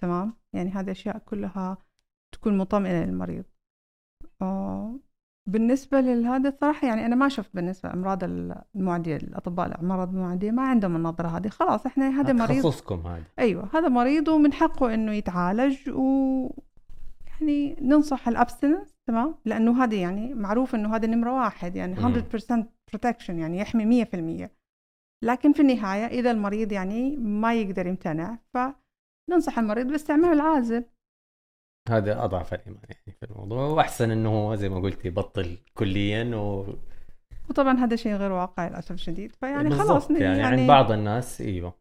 تمام؟ 0.02 0.34
يعني 0.54 0.69
هذه 0.69 0.91
أشياء 0.91 1.17
كلها 1.17 1.78
تكون 2.32 2.58
مطمئنة 2.58 3.06
للمريض. 3.06 3.45
آه 4.41 5.00
بالنسبة 5.50 6.02
لهذا 6.02 6.50
الصراحة 6.50 6.88
يعني 6.88 7.06
أنا 7.06 7.16
ما 7.16 7.30
شفت 7.30 7.50
بالنسبة 7.54 7.90
لأمراض 7.90 8.24
المعدية 8.76 9.16
الأطباء 9.16 9.68
الأمراض 9.68 10.10
المعدية 10.10 10.52
ما 10.52 10.62
عندهم 10.62 10.96
النظرة 10.96 11.28
هذه. 11.28 11.48
خلاص 11.48 11.86
إحنا 11.86 12.22
هذا 12.22 12.34
مريض. 12.34 12.64
تخصصكم 12.64 13.08
هذا 13.08 13.24
أيوه 13.40 13.70
هذا 13.74 13.88
مريض 13.88 14.28
ومن 14.28 14.54
حقه 14.54 14.94
إنه 14.94 15.14
يتعالج 15.14 15.90
و 15.90 16.50
يعني 17.28 17.76
ننصح 17.82 18.28
الأبستنس 18.28 18.96
تمام؟ 19.08 19.36
لأنه 19.46 19.84
هذا 19.84 19.96
يعني 19.96 20.34
معروف 20.34 20.76
إنه 20.76 20.96
هذا 20.96 21.08
نمرة 21.08 21.34
واحد 21.34 21.76
يعني 21.76 21.96
100% 21.96 22.64
protection 22.96 23.30
يعني 23.30 23.60
يحمي 23.60 24.06
100% 24.06 24.50
لكن 25.24 25.54
في 25.54 25.60
النهاية 25.60 26.06
إذا 26.06 26.32
المريض 26.32 26.72
يعني 26.72 27.18
ما 27.18 27.54
يقدر 27.54 27.88
يمتنع 27.88 28.38
فننصح 28.54 29.60
المريض 29.60 29.88
باستعمال 29.88 30.34
العازل. 30.34 30.86
هذا 31.89 32.24
أضعف 32.24 32.54
الإيمان 32.54 32.82
يعني 32.84 33.17
في 33.20 33.26
الموضوع 33.26 33.65
وأحسن 33.65 34.12
إنه 34.12 34.56
زي 34.56 34.70
ما 34.70 34.80
قلتي 34.80 35.08
يبطل 35.08 35.58
كليا 35.74 36.36
و 36.36 36.76
وطبعا 37.50 37.78
هذا 37.78 37.96
شيء 37.96 38.13
غير 38.13 38.32
واقعي 38.32 38.70
للأسف 38.70 38.91
الشديد 38.91 39.36
فيعني 39.36 39.70
خلاص 39.70 40.12
يعني, 40.12 40.24
يعني 40.24 40.44
عند 40.44 40.67
بعض 40.67 40.91
الناس 40.91 41.41
إيوه. 41.41 41.74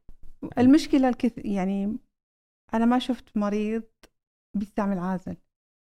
المشكلة 0.59 1.09
الكث... 1.09 1.45
يعني 1.45 1.97
أنا 2.75 2.85
ما 2.85 2.99
شفت 2.99 3.37
مريض 3.37 3.83
بيستعمل 4.57 4.99
عازل 4.99 5.37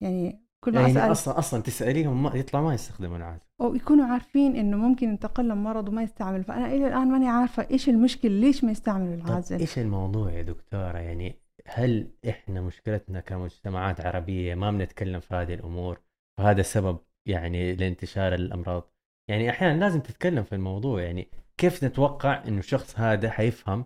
يعني 0.04 0.48
كل 0.64 0.74
ما 0.74 0.82
يعني 0.82 0.92
أسأل 0.92 1.12
أصلا 1.12 1.40
أصلا 1.40 1.62
تسأليهم 1.62 2.24
ما 2.24 2.36
يطلع 2.36 2.62
ما 2.62 2.74
يستخدموا 2.74 3.18
العازل 3.18 3.42
أو 3.62 3.76
يكونوا 3.76 4.06
عارفين 4.06 4.56
إنه 4.56 4.78
ممكن 4.78 5.10
ينتقل 5.10 5.48
لهم 5.48 5.64
مرض 5.64 5.90
وما 5.90 6.04
يستعمل 6.04 6.44
فأنا 6.44 6.66
إلى 6.66 6.88
الآن 6.88 7.08
ماني 7.08 7.28
عارفة 7.30 7.68
إيش 7.72 7.90
المشكلة 7.90 8.32
ليش 8.32 8.64
ما 8.64 8.72
يستعملوا 8.72 9.14
العازل؟ 9.14 9.60
إيش 9.60 9.80
الموضوع 9.80 10.32
يا 10.32 10.42
دكتورة؟ 10.42 10.98
يعني 10.98 11.36
هل 11.70 12.12
إحنا 12.30 12.62
مشكلتنا 12.62 13.20
كمجتمعات 13.20 14.02
عربية 14.02 14.56
ما 14.56 14.72
بنتكلم 14.72 15.20
في 15.20 15.36
هذه 15.36 15.54
الأمور؟ 15.54 16.02
وهذا 16.40 16.62
السبب 16.62 17.00
يعني 17.28 17.76
لانتشار 17.76 18.34
الأمراض. 18.34 18.94
يعني 19.30 19.50
أحيانا 19.50 19.80
لازم 19.80 20.00
تتكلم 20.00 20.44
في 20.44 20.56
الموضوع. 20.56 21.02
يعني 21.02 21.28
كيف 21.58 21.84
نتوقع 21.84 22.44
إنه 22.48 22.60
الشخص 22.60 23.00
هذا 23.00 23.30
حيفهم 23.30 23.86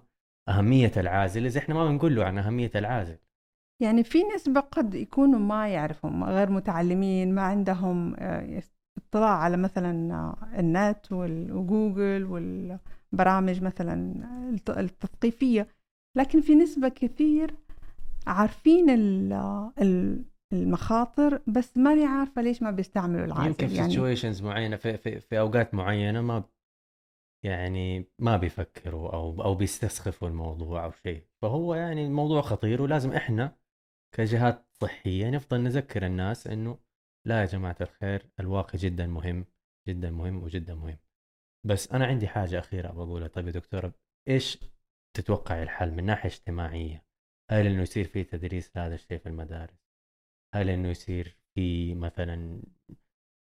أهمية 0.50 0.92
العازل 0.98 1.46
إذا 1.46 1.60
إحنا 1.60 1.76
ما 1.76 1.88
بنقول 1.88 2.16
له 2.16 2.26
عن 2.26 2.38
أهمية 2.38 2.72
العازل؟ 2.76 3.18
يعني 3.82 4.04
في 4.04 4.24
نسبة 4.36 4.60
قد 4.60 4.96
يكونوا 4.96 5.40
ما 5.40 5.68
يعرفوا 5.68 6.10
غير 6.10 6.50
متعلمين 6.50 7.36
ما 7.36 7.42
عندهم 7.42 8.16
آه، 8.20 8.64
اطلاع 8.98 9.38
على 9.38 9.58
مثلا 9.58 9.92
النت 10.60 11.12
وجوجل 11.12 12.24
والبرامج 12.24 13.64
مثلا 13.64 14.14
التثقيفية. 14.70 15.68
لكن 16.18 16.42
في 16.42 16.56
نسبة 16.56 16.90
كثير 16.90 17.56
عارفين 18.28 18.90
المخاطر 20.54 21.42
بس 21.48 21.78
ماني 21.78 22.06
عارفة 22.06 22.42
ليش 22.42 22.62
ما 22.62 22.72
بيستعملوا 22.72 23.26
العازل 23.26 23.48
يمكن 23.48 23.68
في 23.68 23.76
يعني 23.76 23.90
سيتويشنز 23.90 24.42
معينة 24.42 24.76
في, 24.76 24.98
في, 24.98 25.20
في 25.20 25.40
أوقات 25.40 25.74
معينة 25.74 26.22
ما 26.22 26.44
يعني 27.46 28.12
ما 28.20 28.38
بيفكروا 28.38 29.14
أو 29.14 29.44
أو 29.44 29.56
بيستسخفوا 29.56 30.28
الموضوع 30.28 30.86
أو 30.86 30.92
شيء. 30.92 31.26
فهو 31.42 31.76
يعني 31.76 32.06
الموضوع 32.06 32.42
خطير 32.42 32.82
ولازم 32.82 33.12
إحنا 33.12 33.56
كجهات 34.16 34.68
صحية 34.74 35.30
نفضل 35.30 35.62
نذكر 35.64 36.06
الناس 36.06 36.48
إنه 36.48 36.78
لا 37.28 37.42
يا 37.42 37.46
جماعة 37.46 37.76
الخير 37.82 38.30
الواقي 38.40 38.78
جدا 38.78 39.08
مهم 39.08 39.46
جدا 39.88 40.12
مهم 40.12 40.44
وجدا 40.44 40.76
مهم. 40.76 40.98
بس 41.66 41.92
أنا 41.92 42.06
عندي 42.06 42.28
حاجة 42.28 42.60
أخيرة 42.60 42.92
بقولها 42.92 43.28
طيب 43.28 43.48
يا 43.48 43.52
دكتورة 43.52 43.94
إيش 44.28 44.60
تتوقع 45.18 45.64
الحل 45.64 45.92
من 45.92 46.04
ناحية 46.06 46.30
اجتماعية؟ 46.30 47.06
هل 47.52 47.68
إنه 47.68 47.82
يصير 47.82 48.06
في 48.06 48.24
تدريس 48.24 48.78
لهذا 48.78 48.96
الشيء 48.96 49.18
في 49.18 49.30
المدارس؟ 49.30 49.82
هل 50.56 50.70
إنه 50.70 50.88
يصير 50.88 51.38
في 51.56 51.96
مثلا 51.96 52.62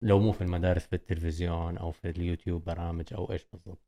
لو 0.03 0.19
مو 0.19 0.31
في 0.31 0.41
المدارس 0.41 0.87
في 0.87 0.93
التلفزيون 0.93 1.77
أو 1.77 1.91
في 1.91 2.09
اليوتيوب 2.09 2.63
برامج 2.63 3.13
أو 3.13 3.31
إيش 3.31 3.45
بالضبط؟ 3.45 3.87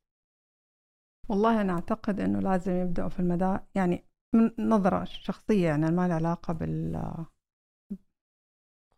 والله 1.30 1.62
أنا 1.62 1.74
أعتقد 1.74 2.20
إنه 2.20 2.40
لازم 2.40 2.72
يبدأوا 2.72 3.10
في 3.10 3.20
المدارس 3.20 3.62
يعني 3.76 4.04
من 4.36 4.70
نظرة 4.70 5.04
شخصية 5.04 5.66
يعني 5.68 5.92
ما 5.92 6.08
لها 6.08 6.16
علاقة 6.16 6.54
بال 6.54 6.96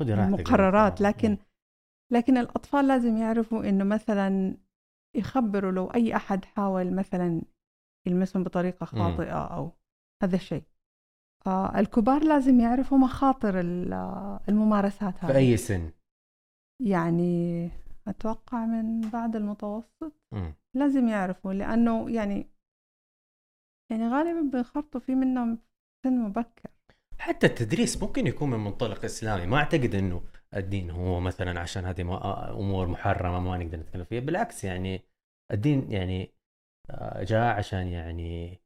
المقررات 0.02 1.02
لكن 1.02 1.38
لكن 2.12 2.38
الأطفال 2.38 2.88
لازم 2.88 3.18
يعرفوا 3.18 3.70
إنه 3.70 3.84
مثلا 3.84 4.58
يخبروا 5.16 5.72
لو 5.72 5.88
أي 5.88 6.16
أحد 6.16 6.46
حاول 6.46 6.96
مثلا 6.96 7.42
يلمسهم 8.08 8.44
بطريقة 8.44 8.86
خاطئة 8.86 9.46
أو 9.56 9.72
هذا 10.24 10.36
الشيء. 10.36 10.71
الكبار 11.48 12.24
لازم 12.24 12.60
يعرفوا 12.60 12.98
مخاطر 12.98 13.60
الممارسات 14.50 15.24
هذه. 15.24 15.32
في 15.32 15.38
أي 15.38 15.58
سن؟ 15.58 15.92
يعني 16.86 17.70
أتوقع 18.08 18.66
من 18.66 19.02
بعد 19.10 19.36
المتوسط. 19.36 20.14
لازم 20.76 21.08
يعرفوا 21.08 21.54
لأنه 21.54 22.12
يعني 22.12 22.48
يعني 23.92 24.08
غالبا 24.08 24.52
بينخرطوا 24.52 25.02
فيه 25.02 25.16
منهم 25.16 25.58
سن 26.04 26.20
مبكر. 26.20 26.70
حتى 27.20 27.48
التدريس 27.48 28.04
ممكن 28.04 28.28
يكون 28.28 28.50
من 28.50 28.60
منطلق 28.60 29.06
إسلامي. 29.06 29.46
ما 29.46 29.58
أعتقد 29.58 29.96
إنه 29.96 30.24
الدين 30.56 30.90
هو 30.90 31.20
مثلا 31.20 31.60
عشان 31.60 31.86
هذه 31.86 32.02
أمور 32.60 32.88
محرمة 32.88 33.40
ما 33.40 33.58
نقدر 33.58 33.78
نتكلم 33.78 34.04
فيها. 34.04 34.20
بالعكس 34.20 34.64
يعني 34.64 35.02
الدين 35.52 35.92
يعني 35.92 36.32
آه، 36.90 37.24
جاء 37.24 37.58
عشان 37.58 37.88
يعني 37.88 38.54
آه، 38.54 38.61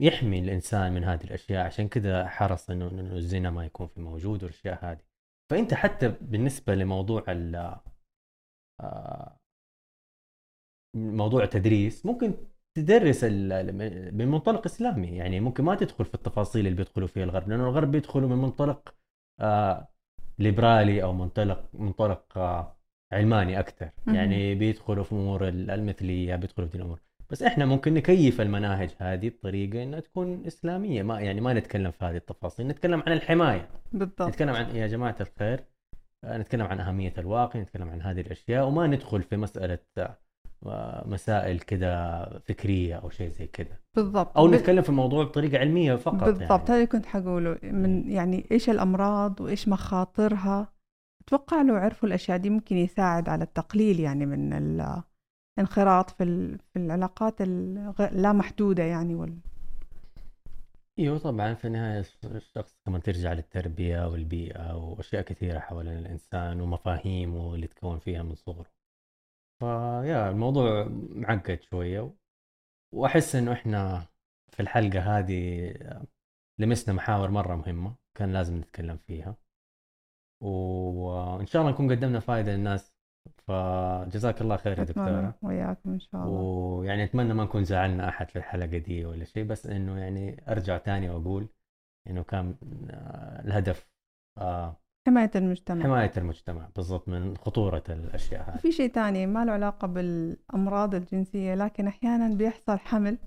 يحمي 0.00 0.38
الإنسان 0.38 0.92
من 0.94 1.04
هذه 1.04 1.24
الأشياء. 1.24 1.66
عشان 1.66 1.88
كذا 1.88 2.28
حرص 2.28 2.70
انه 2.70 2.88
إنه 2.90 3.16
الزنا 3.16 3.50
ما 3.50 3.64
يكون 3.66 3.86
في 3.86 4.00
موجود 4.00 4.42
والأشياء 4.44 4.84
هذه. 4.84 5.00
فأنت 5.50 5.74
حتى 5.74 6.08
بالنسبة 6.20 6.74
لموضوع 6.74 7.24
ال 7.28 7.76
آه، 8.80 9.36
موضوع 10.96 11.42
التدريس 11.44 12.06
ممكن 12.06 12.34
تدرس 12.76 13.24
من 13.24 14.28
منطلق 14.28 14.64
إسلامي. 14.66 15.16
يعني 15.16 15.40
ممكن 15.40 15.64
ما 15.64 15.74
تدخل 15.74 16.04
في 16.04 16.14
التفاصيل 16.14 16.66
اللي 16.66 16.76
بيدخلوا 16.76 17.08
فيها 17.08 17.24
الغرب 17.24 17.48
لأنه 17.48 17.64
الغرب 17.68 17.90
بيدخلوا 17.90 18.28
من 18.28 18.36
منطلق 18.36 18.94
آه 19.40 19.88
ليبرالي 20.38 21.02
أو 21.02 21.12
منطلق 21.12 21.68
منطلق 21.74 22.38
آه 22.38 22.76
علماني 23.12 23.58
أكثر. 23.60 23.90
يعني 24.06 24.54
بيدخلوا 24.54 25.04
في 25.04 25.12
امور 25.12 25.48
المثلية 25.48 26.36
بيدخلوا 26.36 26.68
في 26.68 26.74
الأمور. 26.74 27.00
بس 27.30 27.42
إحنا 27.42 27.66
ممكن 27.66 27.94
نكيف 27.94 28.40
المناهج 28.40 28.90
هذه 28.98 29.28
بطريقة 29.28 29.82
إنها 29.82 30.00
تكون 30.00 30.46
إسلامية. 30.46 31.02
ما 31.02 31.20
يعني 31.20 31.40
ما 31.40 31.52
نتكلم 31.52 31.90
في 31.90 32.04
هذه 32.04 32.16
التفاصيل 32.16 32.66
نتكلم 32.66 33.02
عن 33.06 33.12
الحماية. 33.12 33.68
بالضبط. 33.92 34.22
نتكلم 34.22 34.54
عن 34.54 34.76
يا 34.76 34.86
جماعة 34.86 35.16
الخير 35.20 35.64
آه، 36.24 36.38
نتكلم 36.38 36.66
عن 36.66 36.80
أهمية 36.80 37.12
الواقع 37.18 37.60
نتكلم 37.60 37.88
عن 37.88 38.02
هذه 38.02 38.20
الأشياء 38.20 38.66
وما 38.66 38.86
ندخل 38.86 39.22
في 39.22 39.36
مسألة 39.36 39.78
مسائل 41.06 41.58
كده 41.58 42.24
فكرية 42.38 42.94
أو 42.94 43.10
شيء 43.10 43.28
زي 43.28 43.46
كده 43.46 43.80
بالضبط. 43.96 44.38
أو 44.38 44.48
نتكلم 44.48 44.82
في 44.82 44.88
الموضوع 44.88 45.24
بطريقة 45.24 45.58
علمية 45.58 45.94
فقط 45.94 46.24
بالضبط. 46.24 46.68
يعني. 46.70 46.80
هذا 46.80 46.84
كنت 46.84 47.06
حقوله. 47.06 47.58
من 47.62 48.10
يعني 48.10 48.46
إيش 48.50 48.70
الأمراض 48.70 49.40
وإيش 49.40 49.68
مخاطرها؟ 49.68 50.72
أتوقع 51.26 51.62
لو 51.62 51.74
عرفوا 51.74 52.08
الأشياء 52.08 52.38
دي 52.38 52.50
ممكن 52.50 52.76
يساعد 52.76 53.28
على 53.28 53.44
التقليل 53.44 54.00
يعني 54.00 54.26
من 54.26 54.52
الانخراط 55.58 56.10
في 56.10 56.58
في 56.72 56.76
العلاقات 56.78 57.40
اللا 57.40 58.32
محدودة 58.32 58.82
يعني 58.82 59.14
وال. 59.14 59.38
إيوه 60.98 61.18
طبعا 61.18 61.54
في 61.54 61.66
النهاية 61.66 62.04
الشخص 62.24 62.76
كمان 62.86 63.02
ترجع 63.02 63.32
للتربية 63.32 64.06
والبيئة 64.08 64.76
وأشياء 64.76 65.22
كثيرة 65.22 65.58
حوالين 65.58 65.98
الإنسان 65.98 66.60
ومفاهيمه 66.60 67.54
اللي 67.54 67.66
تكون 67.66 67.98
فيها 67.98 68.22
من 68.22 68.34
صغره. 68.34 68.70
فيا 69.60 70.30
الموضوع 70.30 70.88
معقد 71.10 71.62
شوية 71.62 72.12
وأحس 72.94 73.36
إنه 73.36 73.52
إحنا 73.52 74.06
في 74.52 74.60
الحلقة 74.62 75.18
هذه 75.18 75.72
لمسنا 76.58 76.94
محاور 76.94 77.30
مرة 77.30 77.54
مهمة 77.56 77.94
كان 78.14 78.32
لازم 78.32 78.56
نتكلم 78.56 78.96
فيها. 78.96 79.36
وإن 80.40 81.46
شاء 81.46 81.62
الله 81.62 81.72
نكون 81.72 81.90
قدمنا 81.90 82.20
فائده 82.20 82.52
للناس 82.56 82.95
فجزاك 83.48 84.40
الله 84.40 84.56
خير 84.56 84.78
يا 84.78 84.84
دكتورة. 84.84 85.34
وياكم 85.42 85.90
إن 85.90 86.00
شاء 86.00 86.24
الله. 86.24 86.40
ويعني 86.40 87.04
أتمنى 87.04 87.34
ما 87.34 87.44
نكون 87.44 87.64
زعلنا 87.64 88.08
أحد 88.08 88.30
في 88.30 88.36
الحلقة 88.36 88.78
دي 88.78 89.04
ولا 89.04 89.24
شيء 89.24 89.44
بس 89.44 89.66
إنه 89.66 89.98
يعني 89.98 90.44
أرجع 90.48 90.78
تاني 90.78 91.10
وأقول 91.10 91.48
إنه 92.06 92.22
كان 92.22 92.54
الهدف 93.44 93.88
آه 94.38 94.76
حماية 95.08 95.30
المجتمع. 95.34 95.84
حماية 95.84 96.12
المجتمع 96.16 96.68
بالضبط 96.76 97.08
من 97.08 97.36
خطورة 97.36 97.84
الأشياء 97.88 98.50
هذه. 98.50 98.58
في 98.58 98.72
شيء 98.72 98.90
ثاني 98.92 99.26
ما 99.26 99.44
له 99.44 99.52
علاقة 99.52 99.88
بالأمراض 99.88 100.94
الجنسية 100.94 101.54
لكن 101.54 101.86
أحيانا 101.86 102.34
بيحصل 102.34 102.78
حمل 102.78 103.18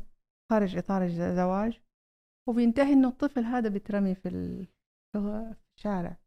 خارج 0.51 0.77
إطار 0.77 1.03
الزواج 1.03 1.81
وبينتهي 2.49 2.93
إنه 2.93 3.07
الطفل 3.07 3.43
هذا 3.43 3.69
بيترمي 3.69 4.15
في 4.15 4.29
الشارع. 5.77 6.17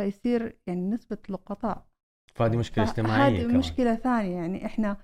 فيصير 0.00 0.58
يعني 0.66 0.80
نسبة 0.80 1.18
لقطاء 1.28 1.86
فهذه 2.34 2.56
مشكلة 2.56 2.84
اجتماعية 2.84 3.46
هذه 3.46 3.56
مشكلة 3.58 3.94
ثانية 3.94 4.36
يعني 4.36 4.66
إحنا 4.66 4.96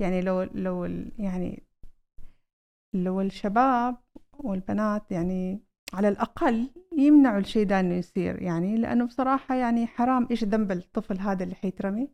يعني 0.00 0.20
لو 0.20 0.42
لو 0.42 0.84
يعني 1.18 1.62
لو 2.94 3.20
الشباب 3.20 3.96
والبنات 4.38 5.10
يعني 5.12 5.66
على 5.94 6.08
الأقل 6.08 6.70
يمنعوا 6.98 7.38
الشيء 7.38 7.66
ده 7.66 7.80
إنه 7.80 7.94
يصير 7.94 8.42
يعني 8.42 8.76
لأنه 8.76 9.04
بصراحة 9.04 9.54
يعني 9.54 9.86
حرام. 9.86 10.28
إيش 10.30 10.44
ذنب 10.44 10.72
الطفل 10.72 11.20
هذا 11.20 11.44
اللي 11.44 11.54
حيترمي؟ 11.54 12.10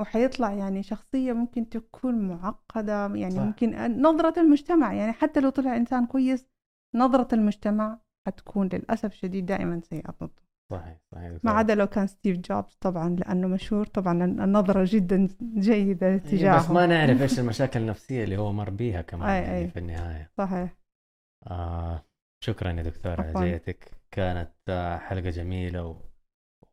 وحيطلع 0.00 0.52
يعني 0.52 0.82
شخصية 0.82 1.32
ممكن 1.32 1.68
تكون 1.68 2.28
معقدة 2.28 3.14
يعني 3.14 3.34
صح. 3.34 3.42
ممكن 3.42 4.02
نظرة 4.02 4.40
المجتمع. 4.40 4.92
يعني 4.92 5.12
حتى 5.12 5.40
لو 5.40 5.50
طلع 5.50 5.76
إنسان 5.76 6.06
كويس 6.06 6.48
نظرة 6.94 7.28
المجتمع 7.34 8.00
حتكون 8.26 8.68
للأسف 8.72 9.14
شديد 9.14 9.46
دائما 9.46 9.80
سيئة 9.80 10.10
ضده. 10.10 10.45
صحيح 10.70 10.98
صحيح 11.14 11.38
ما 11.44 11.50
عدا 11.50 11.74
لو 11.74 11.86
كان 11.86 12.06
ستيف 12.06 12.38
جوبز 12.38 12.74
طبعا 12.80 13.08
لأنه 13.08 13.48
مشهور 13.48 13.86
طبعا 13.86 14.24
النظرة 14.24 14.84
جدا 14.88 15.28
جيدة 15.58 16.06
إيه، 16.06 16.18
تجاهه. 16.18 16.58
بس 16.58 16.70
ما 16.70 16.86
نعرف 16.86 17.22
إيش 17.22 17.38
المشاكل 17.40 17.80
النفسية 17.80 18.24
اللي 18.24 18.36
هو 18.36 18.52
مر 18.52 18.70
بيها 18.70 19.02
كمان 19.02 19.28
أي 19.28 19.42
يعني 19.42 19.58
أي. 19.58 19.68
في 19.68 19.78
النهاية. 19.78 20.30
صحيح. 20.38 20.76
آه 21.46 22.04
شكرا 22.44 22.72
يا 22.72 22.82
دكتورة 22.82 23.22
على 23.22 23.50
جيتك. 23.50 23.90
كانت 24.10 24.52
آه، 24.68 24.98
حلقة 24.98 25.30
جميلة 25.30 25.86
و... 25.86 25.96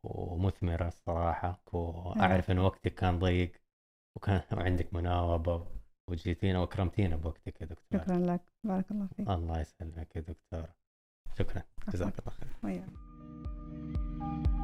ومثمرة 0.03 0.87
الصراحة 0.87 1.61
وأعرف 1.73 2.51
أن 2.51 2.59
وقتك 2.59 2.93
كان 2.93 3.19
ضيق 3.19 3.51
وكان 4.17 4.41
وعندك 4.53 4.93
مناوبة 4.93 5.67
وجيتينا 6.09 6.59
وأكرمتينا 6.59 7.15
بوقتك 7.15 7.61
يا 7.61 7.65
دكتورة. 7.65 8.03
شكرا 8.03 8.17
لك. 8.17 8.41
بارك 8.63 8.91
الله 8.91 9.07
فيك. 9.07 9.29
الله 9.29 9.61
يسلمك 9.61 10.15
يا 10.15 10.21
دكتورة. 10.21 10.75
شكرا. 11.39 11.63
جزاك 11.89 12.19
الله 12.19 12.31
خير. 12.61 12.83
Thank 14.19 14.47
you. 14.57 14.62